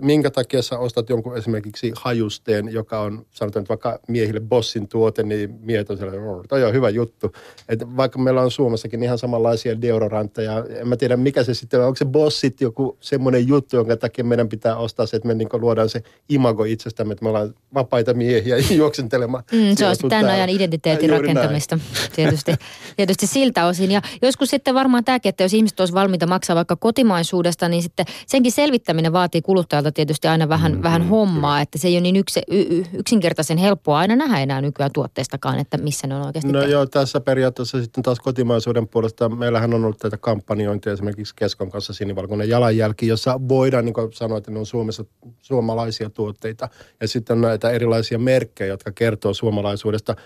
minkä 0.00 0.30
takia 0.30 0.62
sä 0.62 0.78
ostat 0.78 1.08
jonkun 1.08 1.36
esimerkiksi 1.36 1.92
hajusteen, 1.96 2.72
joka 2.72 3.00
on 3.00 3.26
sanotaan 3.30 3.62
että 3.62 3.68
vaikka 3.68 3.98
miehille 4.08 4.40
bossin 4.40 4.88
tuote, 4.88 5.22
niin 5.22 5.58
miehet 5.60 5.90
on 5.90 5.98
sellainen, 5.98 6.28
oh, 6.28 6.44
toi 6.48 6.64
on 6.64 6.72
hyvä 6.72 6.88
juttu. 6.88 7.32
Et 7.68 7.96
vaikka 7.96 8.18
meillä 8.18 8.42
on 8.42 8.50
Suomessakin 8.50 9.02
ihan 9.02 9.18
samanlaisia 9.18 9.80
deodorantteja, 9.80 10.64
en 10.80 10.88
mä 10.88 10.96
tiedä 10.96 11.16
mikä 11.16 11.44
se 11.44 11.54
sitten 11.54 11.80
on, 11.80 11.86
onko 11.86 11.96
se 11.96 12.04
bossit 12.04 12.60
joku 12.60 12.96
semmoinen 13.00 13.48
juttu, 13.48 13.76
jonka 13.76 13.96
takia 13.96 14.24
meidän 14.24 14.48
pitää 14.48 14.76
ostaa 14.76 15.06
se, 15.06 15.16
että 15.16 15.28
me 15.28 15.34
niin 15.34 15.48
luodaan 15.52 15.88
se 15.88 16.02
imago 16.28 16.64
itsestämme, 16.64 17.12
että 17.12 17.24
me 17.24 17.28
ollaan 17.28 17.54
vapaita 17.74 18.14
miehiä 18.14 18.56
juoksentelemaan. 18.76 19.44
Mm, 19.52 19.76
se 19.76 19.86
on 19.86 19.96
tämän 20.08 20.30
ajan 20.30 20.48
identiteetin 20.48 21.10
rakentamista 21.10 21.78
tietysti, 22.16 22.52
tietysti 22.96 23.26
siltä 23.26 23.66
osin. 23.66 23.90
Ja 23.90 24.02
joskus 24.22 24.50
sitten 24.50 24.74
varmaan 24.74 25.04
tämäkin, 25.04 25.30
että 25.30 25.44
jos 25.44 25.54
ihmiset 25.54 25.80
olisi 25.80 25.94
valmiita 25.94 26.26
maksaa 26.26 26.56
vaikka 26.56 26.76
kotimaisuudesta, 26.76 27.68
niin 27.68 27.82
sitten 27.82 28.06
senkin 28.26 28.52
selvittäminen 28.52 29.12
vaatii 29.12 29.42
kuluttajalta 29.48 29.92
tietysti 29.92 30.28
aina 30.28 30.48
vähän, 30.48 30.72
mm, 30.72 30.82
vähän 30.82 31.08
hommaa, 31.08 31.50
kyllä. 31.54 31.62
että 31.62 31.78
se 31.78 31.88
ei 31.88 31.94
ole 31.94 32.00
niin 32.00 32.16
yksi, 32.16 32.40
y, 32.50 32.82
yksinkertaisen 32.92 33.58
helppoa 33.58 33.98
aina 33.98 34.16
nähdä 34.16 34.40
enää 34.40 34.60
nykyään 34.60 34.92
tuotteistakaan, 34.94 35.58
että 35.58 35.78
missä 35.78 36.06
ne 36.06 36.14
on 36.14 36.26
oikeasti 36.26 36.52
No 36.52 36.58
tehty. 36.58 36.72
joo, 36.72 36.86
tässä 36.86 37.20
periaatteessa 37.20 37.82
sitten 37.82 38.02
taas 38.02 38.20
kotimaisuuden 38.20 38.88
puolesta 38.88 39.28
meillähän 39.28 39.74
on 39.74 39.84
ollut 39.84 39.98
tätä 39.98 40.16
kampanjointia 40.16 40.92
esimerkiksi 40.92 41.34
Keskon 41.36 41.70
kanssa 41.70 41.92
sinivalkoinen 41.92 42.48
jalanjälki, 42.48 43.06
jossa 43.06 43.40
voidaan 43.48 43.84
niin 43.84 43.94
sanoa, 44.12 44.38
että 44.38 44.50
ne 44.50 44.58
on 44.58 44.66
Suomessa 44.66 45.04
suomalaisia 45.40 46.10
tuotteita 46.10 46.68
ja 47.00 47.08
sitten 47.08 47.34
on 47.34 47.40
näitä 47.40 47.70
erilaisia 47.70 48.18
merkkejä, 48.18 48.68
jotka 48.68 48.92
kertoo 48.92 49.34
suomalaisuudesta 49.34 50.16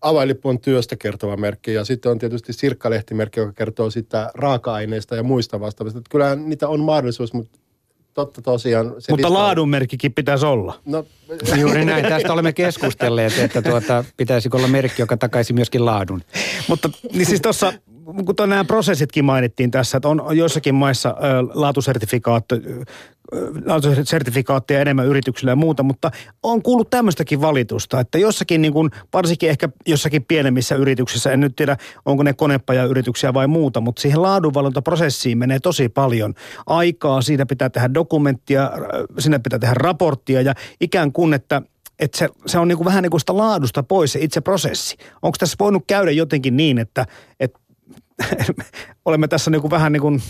avainlippu 0.00 0.48
on 0.48 0.60
työstä 0.60 0.96
kertova 0.96 1.36
merkki 1.36 1.74
ja 1.74 1.84
sitten 1.84 2.12
on 2.12 2.18
tietysti 2.18 2.52
sirkkalehtimerkki, 2.52 3.40
joka 3.40 3.52
kertoo 3.52 3.90
sitä 3.90 4.30
raaka-aineista 4.34 5.16
ja 5.16 5.22
muista 5.22 5.60
vastaavista. 5.60 6.00
Kyllä 6.10 6.36
niitä 6.36 6.68
on 6.68 6.80
mahdollisuus, 6.80 7.32
mutta 7.32 7.59
totta 8.14 8.42
tosiaan. 8.42 8.86
Se 8.86 9.12
Mutta 9.12 9.28
lista... 9.28 9.32
laadunmerkkikin 9.32 10.14
pitäisi 10.14 10.46
olla. 10.46 10.80
No, 10.84 11.06
Juuri 11.60 11.84
näin. 11.84 12.04
Tästä 12.04 12.32
olemme 12.32 12.52
keskustelleet, 12.52 13.38
että 13.38 13.62
tuota, 13.62 14.04
pitäisikö 14.16 14.56
olla 14.56 14.68
merkki, 14.68 15.02
joka 15.02 15.16
takaisi 15.16 15.52
myöskin 15.52 15.86
laadun. 15.86 16.22
Mutta 16.68 16.90
niin 17.12 17.26
siis 17.26 17.40
tuossa 17.40 17.72
kun 18.24 18.34
nämä 18.48 18.64
prosessitkin 18.64 19.24
mainittiin 19.24 19.70
tässä, 19.70 19.96
että 19.96 20.08
on 20.08 20.36
joissakin 20.36 20.74
maissa 20.74 21.16
laatusertifikaatteja 23.66 24.80
enemmän 24.80 25.06
yrityksille 25.06 25.50
ja 25.50 25.56
muuta, 25.56 25.82
mutta 25.82 26.10
on 26.42 26.62
kuullut 26.62 26.90
tämmöistäkin 26.90 27.40
valitusta, 27.40 28.00
että 28.00 28.18
jossakin 28.18 28.62
niin 28.62 28.72
kuin, 28.72 28.90
varsinkin 29.12 29.50
ehkä 29.50 29.68
jossakin 29.86 30.24
pienemmissä 30.24 30.74
yrityksissä, 30.74 31.32
en 31.32 31.40
nyt 31.40 31.56
tiedä 31.56 31.76
onko 32.04 32.22
ne 32.22 32.32
konepajayrityksiä 32.32 33.34
vai 33.34 33.46
muuta, 33.46 33.80
mutta 33.80 34.02
siihen 34.02 34.22
laadunvalvontaprosessiin 34.22 35.38
menee 35.38 35.58
tosi 35.60 35.88
paljon 35.88 36.34
aikaa, 36.66 37.22
siitä 37.22 37.46
pitää 37.46 37.70
tehdä 37.70 37.94
dokumenttia, 37.94 38.70
sinne 39.18 39.38
pitää 39.38 39.58
tehdä 39.58 39.74
raporttia 39.74 40.40
ja 40.40 40.54
ikään 40.80 41.12
kuin, 41.12 41.34
että 41.34 41.62
että 42.00 42.18
se, 42.18 42.28
se 42.46 42.58
on 42.58 42.68
niin 42.68 42.76
kuin 42.76 42.84
vähän 42.84 43.02
niin 43.02 43.10
kuin 43.10 43.20
sitä 43.20 43.36
laadusta 43.36 43.82
pois 43.82 44.12
se 44.12 44.18
itse 44.20 44.40
prosessi. 44.40 44.96
Onko 45.22 45.36
tässä 45.38 45.56
voinut 45.60 45.84
käydä 45.86 46.10
jotenkin 46.10 46.56
niin, 46.56 46.78
että, 46.78 47.06
että 47.40 47.59
olemme 49.04 49.28
tässä 49.28 49.50
niin 49.50 49.60
kuin 49.60 49.70
vähän 49.70 49.92
niin 49.92 50.00
kuin 50.00 50.22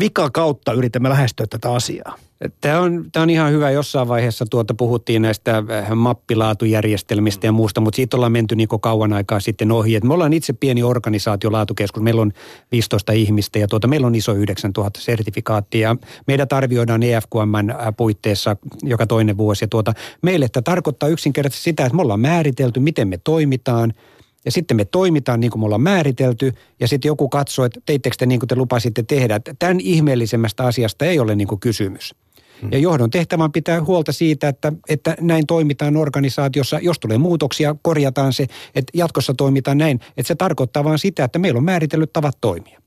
vika 0.00 0.30
kautta 0.30 0.72
yritämme 0.72 1.08
lähestyä 1.08 1.46
tätä 1.46 1.72
asiaa. 1.72 2.18
Tämä 2.60 2.80
on, 2.80 3.04
tämä 3.12 3.22
on 3.22 3.30
ihan 3.30 3.52
hyvä. 3.52 3.70
Jossain 3.70 4.08
vaiheessa 4.08 4.44
tuota 4.50 4.74
puhuttiin 4.74 5.22
näistä 5.22 5.56
äh, 5.58 5.90
mappilaatujärjestelmistä 5.94 7.46
ja 7.46 7.52
muusta, 7.52 7.80
mutta 7.80 7.96
siitä 7.96 8.16
ollaan 8.16 8.32
menty 8.32 8.56
niin 8.56 8.68
kauan 8.80 9.12
aikaa 9.12 9.40
sitten 9.40 9.72
ohi. 9.72 9.94
Et 9.94 10.04
me 10.04 10.14
ollaan 10.14 10.32
itse 10.32 10.52
pieni 10.52 10.82
organisaatio, 10.82 11.52
laatukeskus. 11.52 12.02
Meillä 12.02 12.22
on 12.22 12.32
15 12.72 13.12
ihmistä 13.12 13.58
ja 13.58 13.68
tuota, 13.68 13.88
meillä 13.88 14.06
on 14.06 14.14
iso 14.14 14.32
9000 14.32 15.00
sertifikaattia. 15.00 15.96
Meidät 16.26 16.52
arvioidaan 16.52 17.02
EFQM 17.02 17.54
äh, 17.54 17.76
puitteissa 17.96 18.56
joka 18.82 19.06
toinen 19.06 19.36
vuosi. 19.36 19.64
Ja 19.64 19.68
tuota, 19.68 19.92
meille 20.22 20.48
tämä 20.48 20.62
tarkoittaa 20.62 21.08
yksinkertaisesti 21.08 21.64
sitä, 21.64 21.84
että 21.84 21.96
me 21.96 22.02
ollaan 22.02 22.20
määritelty, 22.20 22.80
miten 22.80 23.08
me 23.08 23.18
toimitaan– 23.24 23.92
ja 24.44 24.52
sitten 24.52 24.76
me 24.76 24.84
toimitaan 24.84 25.40
niin 25.40 25.50
kuin 25.50 25.60
me 25.60 25.64
ollaan 25.64 25.82
määritelty 25.82 26.52
ja 26.80 26.88
sitten 26.88 27.08
joku 27.08 27.28
katsoo, 27.28 27.64
että 27.64 27.80
teittekö 27.86 28.16
te 28.18 28.26
niin 28.26 28.40
kuin 28.40 28.48
te 28.48 28.56
lupasitte 28.56 29.02
tehdä. 29.02 29.34
Että 29.34 29.54
tämän 29.58 29.80
ihmeellisemmästä 29.80 30.64
asiasta 30.64 31.04
ei 31.04 31.18
ole 31.18 31.34
niin 31.34 31.48
kuin 31.48 31.60
kysymys. 31.60 32.14
Hmm. 32.62 32.72
Ja 32.72 32.78
johdon 32.78 33.10
tehtävän 33.10 33.52
pitää 33.52 33.84
huolta 33.84 34.12
siitä, 34.12 34.48
että, 34.48 34.72
että 34.88 35.16
näin 35.20 35.46
toimitaan 35.46 35.96
organisaatiossa. 35.96 36.78
Jos 36.78 36.98
tulee 36.98 37.18
muutoksia, 37.18 37.76
korjataan 37.82 38.32
se, 38.32 38.46
että 38.74 38.90
jatkossa 38.94 39.34
toimitaan 39.34 39.78
näin. 39.78 40.00
Että 40.16 40.28
se 40.28 40.34
tarkoittaa 40.34 40.84
vain 40.84 40.98
sitä, 40.98 41.24
että 41.24 41.38
meillä 41.38 41.58
on 41.58 41.64
määritellyt 41.64 42.12
tavat 42.12 42.38
toimia. 42.40 42.80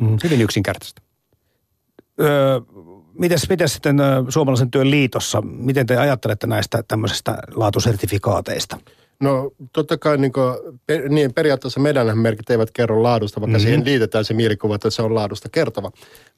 Hmm. 0.00 0.18
Hyvin 0.24 0.40
yksinkertaista. 0.40 1.02
Öö, 2.20 2.60
mites, 3.18 3.48
mites 3.48 3.72
sitten 3.72 3.96
Suomalaisen 4.28 4.70
työn 4.70 4.90
liitossa, 4.90 5.40
miten 5.40 5.86
te 5.86 5.96
ajattelette 5.96 6.46
näistä 6.46 6.82
tämmöisistä 6.88 7.38
laatusertifikaateista? 7.54 8.78
No 9.22 9.50
totta 9.72 9.98
kai 9.98 10.18
niin, 10.18 10.32
kuin, 10.32 10.54
per, 10.86 11.08
niin 11.08 11.34
periaatteessa 11.34 11.80
meidän 11.80 12.18
merkit 12.18 12.50
eivät 12.50 12.70
kerro 12.70 13.02
laadusta, 13.02 13.40
vaikka 13.40 13.58
mm-hmm. 13.58 13.64
siihen 13.64 13.84
liitetään 13.84 14.24
se 14.24 14.34
mielikuva, 14.34 14.74
että 14.74 14.90
se 14.90 15.02
on 15.02 15.14
laadusta 15.14 15.48
kertova. 15.48 15.90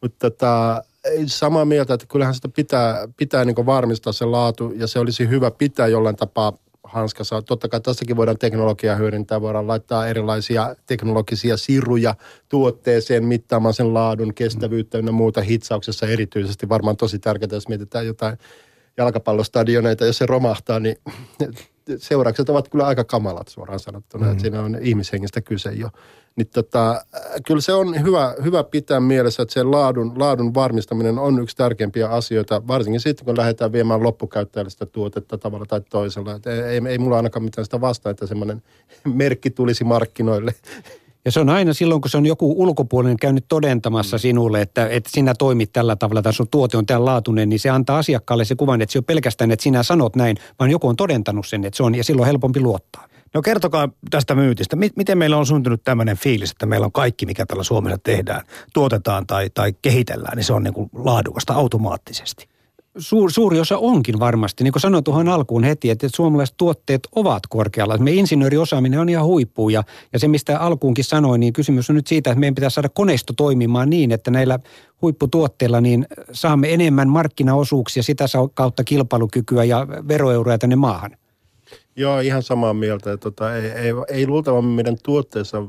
Mutta 0.02 0.30
tota, 0.30 0.82
samaa 1.26 1.64
mieltä, 1.64 1.94
että 1.94 2.06
kyllähän 2.06 2.34
sitä 2.34 2.48
pitää, 2.48 3.08
pitää 3.16 3.44
niin 3.44 3.66
varmistaa 3.66 4.12
se 4.12 4.24
laatu 4.24 4.72
ja 4.76 4.86
se 4.86 4.98
olisi 4.98 5.28
hyvä 5.28 5.50
pitää 5.50 5.86
jollain 5.86 6.16
tapaa 6.16 6.52
hanskassa. 6.82 7.42
Totta 7.42 7.68
kai 7.68 7.80
tässäkin 7.80 8.16
voidaan 8.16 8.38
teknologiaa 8.38 8.96
hyödyntää, 8.96 9.40
voidaan 9.40 9.68
laittaa 9.68 10.06
erilaisia 10.06 10.76
teknologisia 10.86 11.56
siruja 11.56 12.14
tuotteeseen 12.48 13.24
mittaamaan 13.24 13.74
sen 13.74 13.94
laadun, 13.94 14.34
kestävyyttä 14.34 14.98
ja 14.98 15.12
muuta 15.12 15.40
hitsauksessa 15.40 16.06
erityisesti. 16.06 16.68
Varmaan 16.68 16.96
tosi 16.96 17.18
tärkeää, 17.18 17.48
jos 17.52 17.68
mietitään 17.68 18.06
jotain 18.06 18.38
jalkapallostadioneita, 18.96 20.06
jos 20.06 20.18
se 20.18 20.26
romahtaa, 20.26 20.80
niin 20.80 20.96
seuraukset 21.96 22.48
ovat 22.48 22.68
kyllä 22.68 22.86
aika 22.86 23.04
kamalat 23.04 23.48
suoraan 23.48 23.80
sanottuna, 23.80 24.24
mm. 24.26 24.30
että 24.32 24.42
siinä 24.42 24.60
on 24.62 24.78
ihmishengistä 24.80 25.40
kyse 25.40 25.72
jo. 25.72 25.88
Niin 26.36 26.48
tota, 26.48 27.04
kyllä 27.46 27.60
se 27.60 27.72
on 27.72 28.02
hyvä, 28.02 28.34
hyvä 28.44 28.64
pitää 28.64 29.00
mielessä, 29.00 29.42
että 29.42 29.52
se 29.52 29.62
laadun, 29.62 30.12
laadun 30.16 30.54
varmistaminen 30.54 31.18
on 31.18 31.42
yksi 31.42 31.56
tärkeimpiä 31.56 32.08
asioita, 32.08 32.66
varsinkin 32.66 33.00
sitten 33.00 33.24
kun 33.24 33.38
lähdetään 33.38 33.72
viemään 33.72 34.02
loppukäyttäjälle 34.02 34.70
sitä 34.70 34.86
tuotetta 34.86 35.38
tavalla 35.38 35.66
tai 35.66 35.80
toisella. 35.90 36.34
Et 36.34 36.46
ei, 36.46 36.80
ei 36.88 36.98
mulla 36.98 37.16
ainakaan 37.16 37.44
mitään 37.44 37.64
sitä 37.64 37.80
vastaa, 37.80 38.10
että 38.10 38.26
semmoinen 38.26 38.62
merkki 39.14 39.50
tulisi 39.50 39.84
markkinoille 39.84 40.54
ja 41.24 41.32
se 41.32 41.40
on 41.40 41.48
aina 41.48 41.72
silloin, 41.72 42.00
kun 42.00 42.10
se 42.10 42.16
on 42.16 42.26
joku 42.26 42.54
ulkopuolinen 42.62 43.16
käynyt 43.16 43.44
todentamassa 43.48 44.16
mm. 44.16 44.20
sinulle, 44.20 44.60
että, 44.60 44.88
että 44.88 45.10
sinä 45.12 45.34
toimit 45.38 45.72
tällä 45.72 45.96
tavalla 45.96 46.22
tai 46.22 46.32
sun 46.32 46.48
tuote 46.50 46.76
on 46.76 46.86
tämän 46.86 47.04
laatuinen, 47.04 47.48
niin 47.48 47.60
se 47.60 47.70
antaa 47.70 47.98
asiakkaalle 47.98 48.44
se 48.44 48.54
kuvan, 48.54 48.82
että 48.82 48.92
se 48.92 48.98
on 48.98 49.04
pelkästään, 49.04 49.50
että 49.50 49.62
sinä 49.62 49.82
sanot 49.82 50.16
näin, 50.16 50.36
vaan 50.58 50.70
joku 50.70 50.88
on 50.88 50.96
todentanut 50.96 51.46
sen, 51.46 51.64
että 51.64 51.76
se 51.76 51.82
on, 51.82 51.94
ja 51.94 52.04
silloin 52.04 52.22
on 52.22 52.26
helpompi 52.26 52.60
luottaa. 52.60 53.08
No 53.34 53.42
kertokaa 53.42 53.88
tästä 54.10 54.34
myytistä. 54.34 54.76
Miten 54.76 55.18
meillä 55.18 55.36
on 55.36 55.46
syntynyt 55.46 55.84
tämmöinen 55.84 56.16
fiilis, 56.16 56.50
että 56.50 56.66
meillä 56.66 56.84
on 56.84 56.92
kaikki, 56.92 57.26
mikä 57.26 57.46
tällä 57.46 57.62
Suomessa 57.62 57.98
tehdään, 58.02 58.42
tuotetaan 58.74 59.26
tai, 59.26 59.50
tai 59.50 59.74
kehitellään, 59.82 60.36
niin 60.36 60.44
se 60.44 60.52
on 60.52 60.62
niin 60.62 60.74
kuin 60.74 60.90
laadukasta 60.92 61.54
automaattisesti? 61.54 62.48
Suur, 62.98 63.32
suuri 63.32 63.60
osa 63.60 63.78
onkin 63.78 64.20
varmasti. 64.20 64.64
Niin 64.64 64.72
kuin 64.72 64.80
sanoin 64.80 65.04
tuohon 65.04 65.28
alkuun 65.28 65.64
heti, 65.64 65.90
että 65.90 66.06
suomalaiset 66.14 66.56
tuotteet 66.56 67.08
ovat 67.14 67.42
korkealla. 67.48 67.98
Me 67.98 68.12
insinööriosaaminen 68.12 69.00
on 69.00 69.08
ihan 69.08 69.24
huippu 69.24 69.68
ja, 69.68 69.82
ja 70.12 70.18
se, 70.18 70.28
mistä 70.28 70.58
alkuunkin 70.58 71.04
sanoin, 71.04 71.40
niin 71.40 71.52
kysymys 71.52 71.90
on 71.90 71.96
nyt 71.96 72.06
siitä, 72.06 72.30
että 72.30 72.40
meidän 72.40 72.54
pitää 72.54 72.70
saada 72.70 72.88
koneisto 72.88 73.32
toimimaan 73.36 73.90
niin, 73.90 74.12
että 74.12 74.30
näillä 74.30 74.58
huipputuotteilla 75.02 75.80
niin 75.80 76.06
saamme 76.32 76.74
enemmän 76.74 77.08
markkinaosuuksia, 77.08 78.02
sitä 78.02 78.24
kautta 78.54 78.84
kilpailukykyä 78.84 79.64
ja 79.64 79.86
veroeuroja 80.08 80.58
tänne 80.58 80.76
maahan. 80.76 81.16
Joo, 81.96 82.20
ihan 82.20 82.42
samaa 82.42 82.74
mieltä. 82.74 83.16
Tota, 83.16 83.56
ei, 83.56 83.70
ei, 83.70 83.92
ei 84.08 84.26
luultavasti 84.26 84.70
meidän 84.70 84.96
tuotteessa 85.02 85.62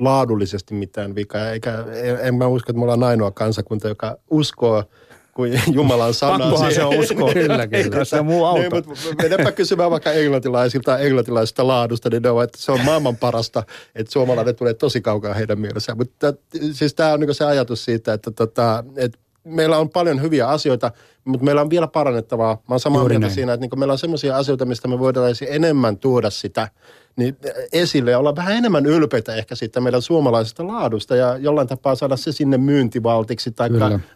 laadullisesti 0.00 0.74
mitään 0.74 1.14
vikaa, 1.14 1.50
eikä 1.50 1.84
en 2.22 2.34
mä 2.34 2.46
usko, 2.46 2.70
että 2.70 2.78
me 2.78 2.82
ollaan 2.82 3.02
ainoa 3.02 3.30
kansakunta, 3.30 3.88
joka 3.88 4.16
uskoo– 4.30 4.84
kuin 5.36 5.62
Jumalan 5.72 6.14
sana. 6.14 6.38
Pakkohan 6.38 6.74
se 6.74 6.84
on 6.84 6.98
uskoa. 6.98 7.32
kyllä, 7.46 7.66
kyllä. 7.66 8.04
Se 8.04 8.20
on 8.20 8.26
muu 8.26 8.44
auto. 8.44 8.60
Niin, 8.60 8.72
mutta 8.74 9.22
menepä 9.22 9.52
kysymään 9.52 9.90
vaikka 9.90 10.12
englantilaisilta 10.12 10.98
englantilaisista 10.98 11.66
laadusta, 11.66 12.10
niin 12.10 12.22
ne 12.22 12.30
on, 12.30 12.44
että 12.44 12.58
se 12.58 12.72
on 12.72 12.80
maailman 12.80 13.16
parasta, 13.16 13.62
että 13.94 14.12
suomalainen 14.12 14.56
tulee 14.56 14.74
tosi 14.74 15.00
kaukaa 15.00 15.34
heidän 15.34 15.60
mielessään. 15.60 15.98
Mutta 15.98 16.34
siis 16.72 16.94
tämä 16.94 17.12
on 17.12 17.20
niin 17.20 17.34
se 17.34 17.44
ajatus 17.44 17.84
siitä, 17.84 18.12
että, 18.12 18.30
tota, 18.30 18.84
että 18.96 19.18
meillä 19.46 19.78
on 19.78 19.90
paljon 19.90 20.22
hyviä 20.22 20.48
asioita, 20.48 20.92
mutta 21.24 21.44
meillä 21.44 21.60
on 21.60 21.70
vielä 21.70 21.86
parannettavaa. 21.86 22.54
Mä 22.54 22.62
oon 22.68 22.80
samaa 22.80 23.00
Juuri 23.00 23.12
mieltä 23.12 23.26
näin. 23.26 23.34
siinä, 23.34 23.52
että 23.52 23.66
niin 23.66 23.78
meillä 23.78 23.92
on 23.92 23.98
sellaisia 23.98 24.36
asioita, 24.36 24.64
mistä 24.64 24.88
me 24.88 24.98
voidaan 24.98 25.34
enemmän 25.48 25.98
tuoda 25.98 26.30
sitä 26.30 26.68
niin 27.16 27.36
esille 27.72 28.10
ja 28.10 28.18
olla 28.18 28.36
vähän 28.36 28.56
enemmän 28.56 28.86
ylpeitä 28.86 29.34
ehkä 29.34 29.54
siitä 29.54 29.80
meidän 29.80 30.02
suomalaisesta 30.02 30.66
laadusta 30.66 31.16
ja 31.16 31.36
jollain 31.36 31.68
tapaa 31.68 31.94
saada 31.94 32.16
se 32.16 32.32
sinne 32.32 32.58
myyntivaltiksi 32.58 33.50
tai 33.50 33.70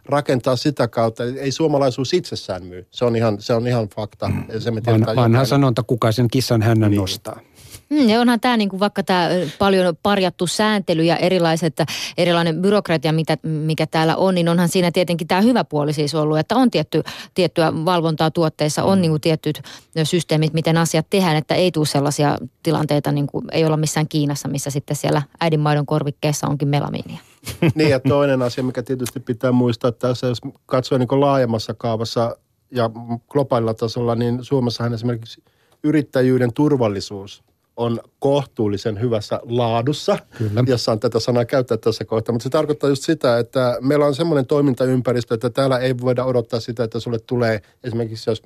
rakentaa 0.05 0.57
sitä 0.57 0.89
kautta. 0.89 1.25
Ei 1.25 1.53
suomalaisuus 1.53 2.15
itsessään 2.15 2.65
myy. 2.65 2.87
Se 2.91 3.05
on 3.05 3.17
ihan, 3.17 3.41
se 3.41 3.55
on 3.55 3.69
ihan 3.69 3.89
fakta. 3.89 4.31
Se 4.59 4.71
me 4.71 4.83
Van, 4.87 5.17
vanha 5.17 5.45
sanonta, 5.45 5.83
kuka 5.83 6.13
sen 6.13 6.29
kissan 6.29 6.63
hännän 6.63 6.91
niin. 6.91 7.01
nostaa. 7.01 7.41
Mm, 7.91 8.09
ja 8.09 8.21
onhan 8.21 8.41
tämä 8.41 8.57
niinku 8.57 8.81
vaikka 8.81 9.03
tämä 9.03 9.29
paljon 9.59 9.97
parjattu 10.03 10.47
sääntely 10.47 11.03
ja 11.03 11.17
erilaiset, 11.17 11.83
erilainen 12.19 12.63
byrokratia, 12.63 13.13
mitä, 13.13 13.37
mikä 13.43 13.87
täällä 13.87 14.17
on, 14.17 14.35
niin 14.35 14.49
onhan 14.49 14.69
siinä 14.69 14.91
tietenkin 14.91 15.29
tämä 15.29 15.41
hyvä 15.41 15.65
puoli 15.65 15.93
siis 15.93 16.15
ollut, 16.15 16.39
että 16.39 16.57
on 16.57 16.71
tietty, 16.71 17.03
tiettyä 17.35 17.73
valvontaa 17.85 18.31
tuotteissa, 18.31 18.85
on 18.85 19.03
niinku 19.03 19.19
tietyt 19.19 19.63
systeemit, 20.05 20.53
miten 20.53 20.77
asiat 20.77 21.07
tehdään, 21.11 21.37
että 21.37 21.55
ei 21.55 21.71
tule 21.71 21.87
sellaisia 21.87 22.39
tilanteita, 22.63 23.13
niin 23.13 23.27
kuin 23.27 23.45
ei 23.53 23.65
olla 23.65 23.77
missään 23.77 24.09
Kiinassa, 24.09 24.49
missä 24.49 24.71
sitten 24.71 24.97
siellä 24.97 25.23
äidinmaidon 25.41 25.87
korvikkeessa 25.87 26.47
onkin 26.47 26.69
melamiinia. 26.69 27.19
niin 27.75 27.91
ja 27.91 28.01
toinen 28.01 28.43
asia, 28.43 28.65
mikä 28.65 28.83
tietysti 28.83 29.21
pitää 29.21 29.53
muistaa 29.53 29.93
tässä, 29.93 30.27
jos 30.27 30.41
katsoo 30.67 30.99
niin 30.99 31.21
laajemmassa 31.21 31.75
kaavassa 31.75 32.37
ja 32.71 32.91
globaalilla 33.29 33.75
tasolla, 33.75 34.15
niin 34.15 34.45
Suomessahan 34.45 34.95
esimerkiksi 34.95 35.43
yrittäjyyden 35.85 36.53
turvallisuus 36.53 37.50
on 37.81 38.01
kohtuullisen 38.19 39.01
hyvässä 39.01 39.41
laadussa, 39.43 40.19
Kyllä. 40.39 40.65
jos 40.67 40.85
saan 40.85 41.01
tätä 41.01 41.21
sanaa 41.21 41.45
käyttää 41.45 41.77
tässä 41.77 42.05
kohtaa. 42.05 42.33
Mutta 42.33 42.43
se 42.43 42.51
tarkoittaa 42.51 42.91
just 42.91 43.03
sitä, 43.03 43.39
että 43.39 43.79
meillä 43.81 44.07
on 44.07 44.15
semmoinen 44.15 44.47
toimintaympäristö, 44.47 45.35
että 45.35 45.51
täällä 45.51 45.79
ei 45.79 45.95
voida 46.01 46.25
odottaa 46.25 46.61
sitä, 46.61 46.85
että 46.85 47.01
sulle 47.01 47.19
tulee 47.19 47.63
esimerkiksi, 47.85 48.31
jos 48.31 48.43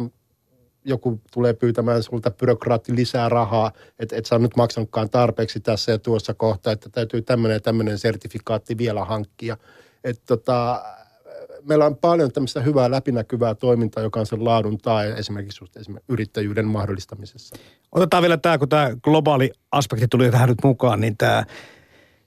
joku 0.84 1.20
tulee 1.32 1.54
pyytämään 1.54 2.02
sulta 2.02 2.30
byrokraatti 2.30 2.96
lisää 2.96 3.28
rahaa, 3.28 3.72
että 3.98 4.16
et 4.16 4.26
sä 4.26 4.38
nyt 4.38 4.56
maksanutkaan 4.56 5.10
tarpeeksi 5.10 5.60
tässä 5.60 5.92
ja 5.92 5.98
tuossa 5.98 6.34
kohtaa, 6.34 6.72
että 6.72 6.88
täytyy 6.92 7.22
tämmöinen 7.22 7.56
ja 7.56 7.60
tämmöinen 7.60 7.98
sertifikaatti 7.98 8.78
vielä 8.78 9.04
hankkia. 9.04 9.56
Että 10.04 10.22
tota, 10.26 10.82
meillä 11.68 11.86
on 11.86 11.96
paljon 11.96 12.32
tämmöistä 12.32 12.60
hyvää 12.60 12.90
läpinäkyvää 12.90 13.54
toimintaa, 13.54 14.02
joka 14.02 14.20
on 14.20 14.26
sen 14.26 14.44
laadun 14.44 14.78
tai 14.78 15.14
esimerkiksi, 15.16 15.62
just 15.62 15.76
esimerkiksi 15.76 16.12
yrittäjyyden 16.12 16.66
mahdollistamisessa. 16.66 17.56
Otetaan 17.92 18.22
vielä 18.22 18.36
tämä, 18.36 18.58
kun 18.58 18.68
tämä 18.68 18.90
globaali 19.02 19.50
aspekti 19.72 20.08
tuli 20.08 20.30
tähän 20.30 20.48
nyt 20.48 20.64
mukaan, 20.64 21.00
niin 21.00 21.16
tämä, 21.16 21.44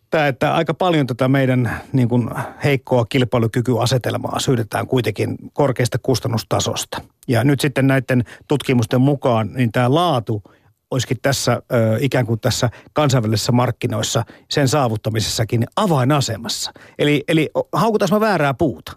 tämä 0.09 0.27
että 0.27 0.55
aika 0.55 0.73
paljon 0.73 1.07
tätä 1.07 1.27
meidän 1.27 1.81
niin 1.93 2.09
kuin 2.09 2.29
heikkoa 2.63 3.05
kilpailukykyasetelmaa 3.05 4.39
syytetään 4.39 4.87
kuitenkin 4.87 5.37
korkeasta 5.53 5.97
kustannustasosta. 6.01 7.01
Ja 7.27 7.43
nyt 7.43 7.59
sitten 7.59 7.87
näiden 7.87 8.23
tutkimusten 8.47 9.01
mukaan, 9.01 9.53
niin 9.53 9.71
tämä 9.71 9.93
laatu 9.93 10.43
olisikin 10.91 11.17
tässä 11.21 11.61
ikään 11.99 12.25
kuin 12.25 12.39
tässä 12.39 12.69
kansainvälisessä 12.93 13.51
markkinoissa 13.51 14.23
sen 14.49 14.67
saavuttamisessakin 14.67 15.63
avainasemassa. 15.75 16.71
Eli, 16.99 17.23
eli 17.27 17.49
haukutaan 17.73 18.21
väärää 18.21 18.53
puuta. 18.53 18.91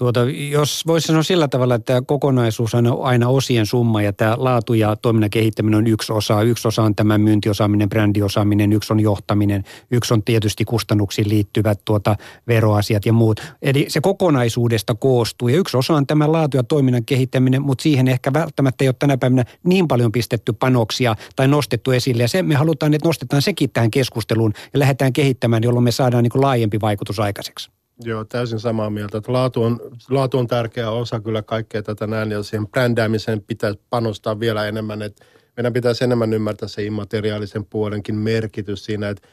Tuota, 0.00 0.20
jos 0.50 0.86
voisi 0.86 1.06
sanoa 1.06 1.22
sillä 1.22 1.48
tavalla, 1.48 1.74
että 1.74 1.86
tämä 1.86 2.02
kokonaisuus 2.06 2.74
on 2.74 2.98
aina 3.02 3.28
osien 3.28 3.66
summa 3.66 4.02
ja 4.02 4.12
tämä 4.12 4.34
laatu 4.38 4.74
ja 4.74 4.96
toiminnan 4.96 5.30
kehittäminen 5.30 5.78
on 5.78 5.86
yksi 5.86 6.12
osa. 6.12 6.42
Yksi 6.42 6.68
osa 6.68 6.82
on 6.82 6.94
tämä 6.94 7.18
myyntiosaaminen, 7.18 7.88
brändiosaaminen, 7.88 8.72
yksi 8.72 8.92
on 8.92 9.00
johtaminen, 9.00 9.64
yksi 9.90 10.14
on 10.14 10.22
tietysti 10.22 10.64
kustannuksiin 10.64 11.28
liittyvät 11.28 11.80
tuota, 11.84 12.16
veroasiat 12.48 13.06
ja 13.06 13.12
muut. 13.12 13.40
Eli 13.62 13.86
se 13.88 14.00
kokonaisuudesta 14.00 14.94
koostuu 14.94 15.48
ja 15.48 15.56
yksi 15.56 15.76
osa 15.76 15.94
on 15.94 16.06
tämä 16.06 16.32
laatu 16.32 16.56
ja 16.56 16.62
toiminnan 16.62 17.04
kehittäminen, 17.04 17.62
mutta 17.62 17.82
siihen 17.82 18.08
ehkä 18.08 18.32
välttämättä 18.32 18.84
ei 18.84 18.88
ole 18.88 18.96
tänä 18.98 19.16
päivänä 19.16 19.44
niin 19.64 19.88
paljon 19.88 20.12
pistetty 20.12 20.52
panoksia 20.52 21.14
tai 21.36 21.48
nostettu 21.48 21.90
esille. 21.90 22.22
Ja 22.22 22.28
se 22.28 22.42
me 22.42 22.54
halutaan, 22.54 22.94
että 22.94 23.08
nostetaan 23.08 23.42
sekin 23.42 23.70
tähän 23.70 23.90
keskusteluun 23.90 24.52
ja 24.72 24.78
lähdetään 24.78 25.12
kehittämään, 25.12 25.62
jolloin 25.62 25.84
me 25.84 25.92
saadaan 25.92 26.22
niin 26.22 26.30
kuin 26.30 26.42
laajempi 26.42 26.80
vaikutus 26.80 27.20
aikaiseksi. 27.20 27.79
Joo, 28.04 28.24
täysin 28.24 28.60
samaa 28.60 28.90
mieltä. 28.90 29.18
Että 29.18 29.32
laatu, 29.32 29.62
on, 29.62 29.80
laatu 30.10 30.38
on 30.38 30.46
tärkeä 30.46 30.90
osa 30.90 31.20
kyllä 31.20 31.42
kaikkea 31.42 31.82
tätä 31.82 32.06
näin 32.06 32.30
ja 32.30 32.42
siihen 32.42 32.68
brändäämiseen 32.68 33.42
pitää 33.42 33.74
panostaa 33.90 34.40
vielä 34.40 34.68
enemmän. 34.68 35.02
Että 35.02 35.24
meidän 35.56 35.72
pitäisi 35.72 36.04
enemmän 36.04 36.32
ymmärtää 36.32 36.68
se 36.68 36.84
immateriaalisen 36.84 37.64
puolenkin 37.64 38.14
merkitys 38.14 38.84
siinä, 38.84 39.08
että 39.08 39.28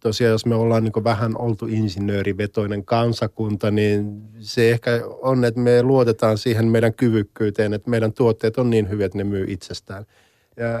tosiaan 0.00 0.32
jos 0.32 0.46
me 0.46 0.54
ollaan 0.54 0.84
niin 0.84 1.04
vähän 1.04 1.36
oltu 1.38 1.66
insinöörivetoinen 1.66 2.84
kansakunta, 2.84 3.70
niin 3.70 4.22
se 4.40 4.70
ehkä 4.70 4.90
on, 5.22 5.44
että 5.44 5.60
me 5.60 5.82
luotetaan 5.82 6.38
siihen 6.38 6.66
meidän 6.66 6.94
kyvykkyyteen, 6.94 7.74
että 7.74 7.90
meidän 7.90 8.12
tuotteet 8.12 8.58
on 8.58 8.70
niin 8.70 8.90
hyviä, 8.90 9.06
että 9.06 9.18
ne 9.18 9.24
myy 9.24 9.44
itsestään. 9.48 10.06
Ja 10.60 10.78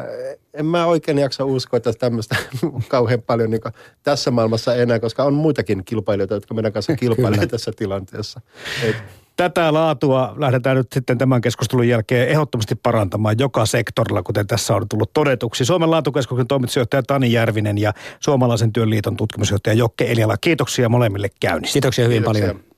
en 0.54 0.66
mä 0.66 0.86
oikein 0.86 1.18
jaksa 1.18 1.44
uskoa, 1.44 1.76
että 1.76 1.92
tämmöistä 1.92 2.36
on 2.62 2.82
kauhean 2.88 3.22
paljon 3.22 3.50
niin 3.50 3.60
tässä 4.02 4.30
maailmassa 4.30 4.74
enää, 4.74 4.98
koska 5.00 5.24
on 5.24 5.34
muitakin 5.34 5.84
kilpailijoita, 5.84 6.34
jotka 6.34 6.54
meidän 6.54 6.72
kanssa 6.72 6.96
kilpailevat 7.00 7.50
tässä 7.50 7.72
tilanteessa. 7.76 8.40
Et, 8.82 8.96
Tätä 9.36 9.72
laatua 9.72 10.34
lähdetään 10.36 10.76
nyt 10.76 10.92
sitten 10.92 11.18
tämän 11.18 11.40
keskustelun 11.40 11.88
jälkeen 11.88 12.28
ehdottomasti 12.28 12.74
parantamaan 12.74 13.36
joka 13.38 13.66
sektorilla, 13.66 14.22
kuten 14.22 14.46
tässä 14.46 14.74
on 14.74 14.88
tullut 14.88 15.12
todetuksi. 15.12 15.64
Suomen 15.64 15.90
laatukeskuksen 15.90 16.46
toimitusjohtaja 16.46 17.02
Tani 17.02 17.32
Järvinen 17.32 17.78
ja 17.78 17.92
Suomalaisen 18.20 18.72
työn 18.72 18.90
liiton 18.90 19.16
tutkimusjohtaja 19.16 19.74
Jokke 19.74 20.12
Eliala. 20.12 20.36
Kiitoksia 20.36 20.88
molemmille 20.88 21.28
käynnistä. 21.40 21.72
Kiitoksia 21.72 22.04
hyvin 22.04 22.16
Kiitoksia. 22.16 22.46
paljon. 22.46 22.69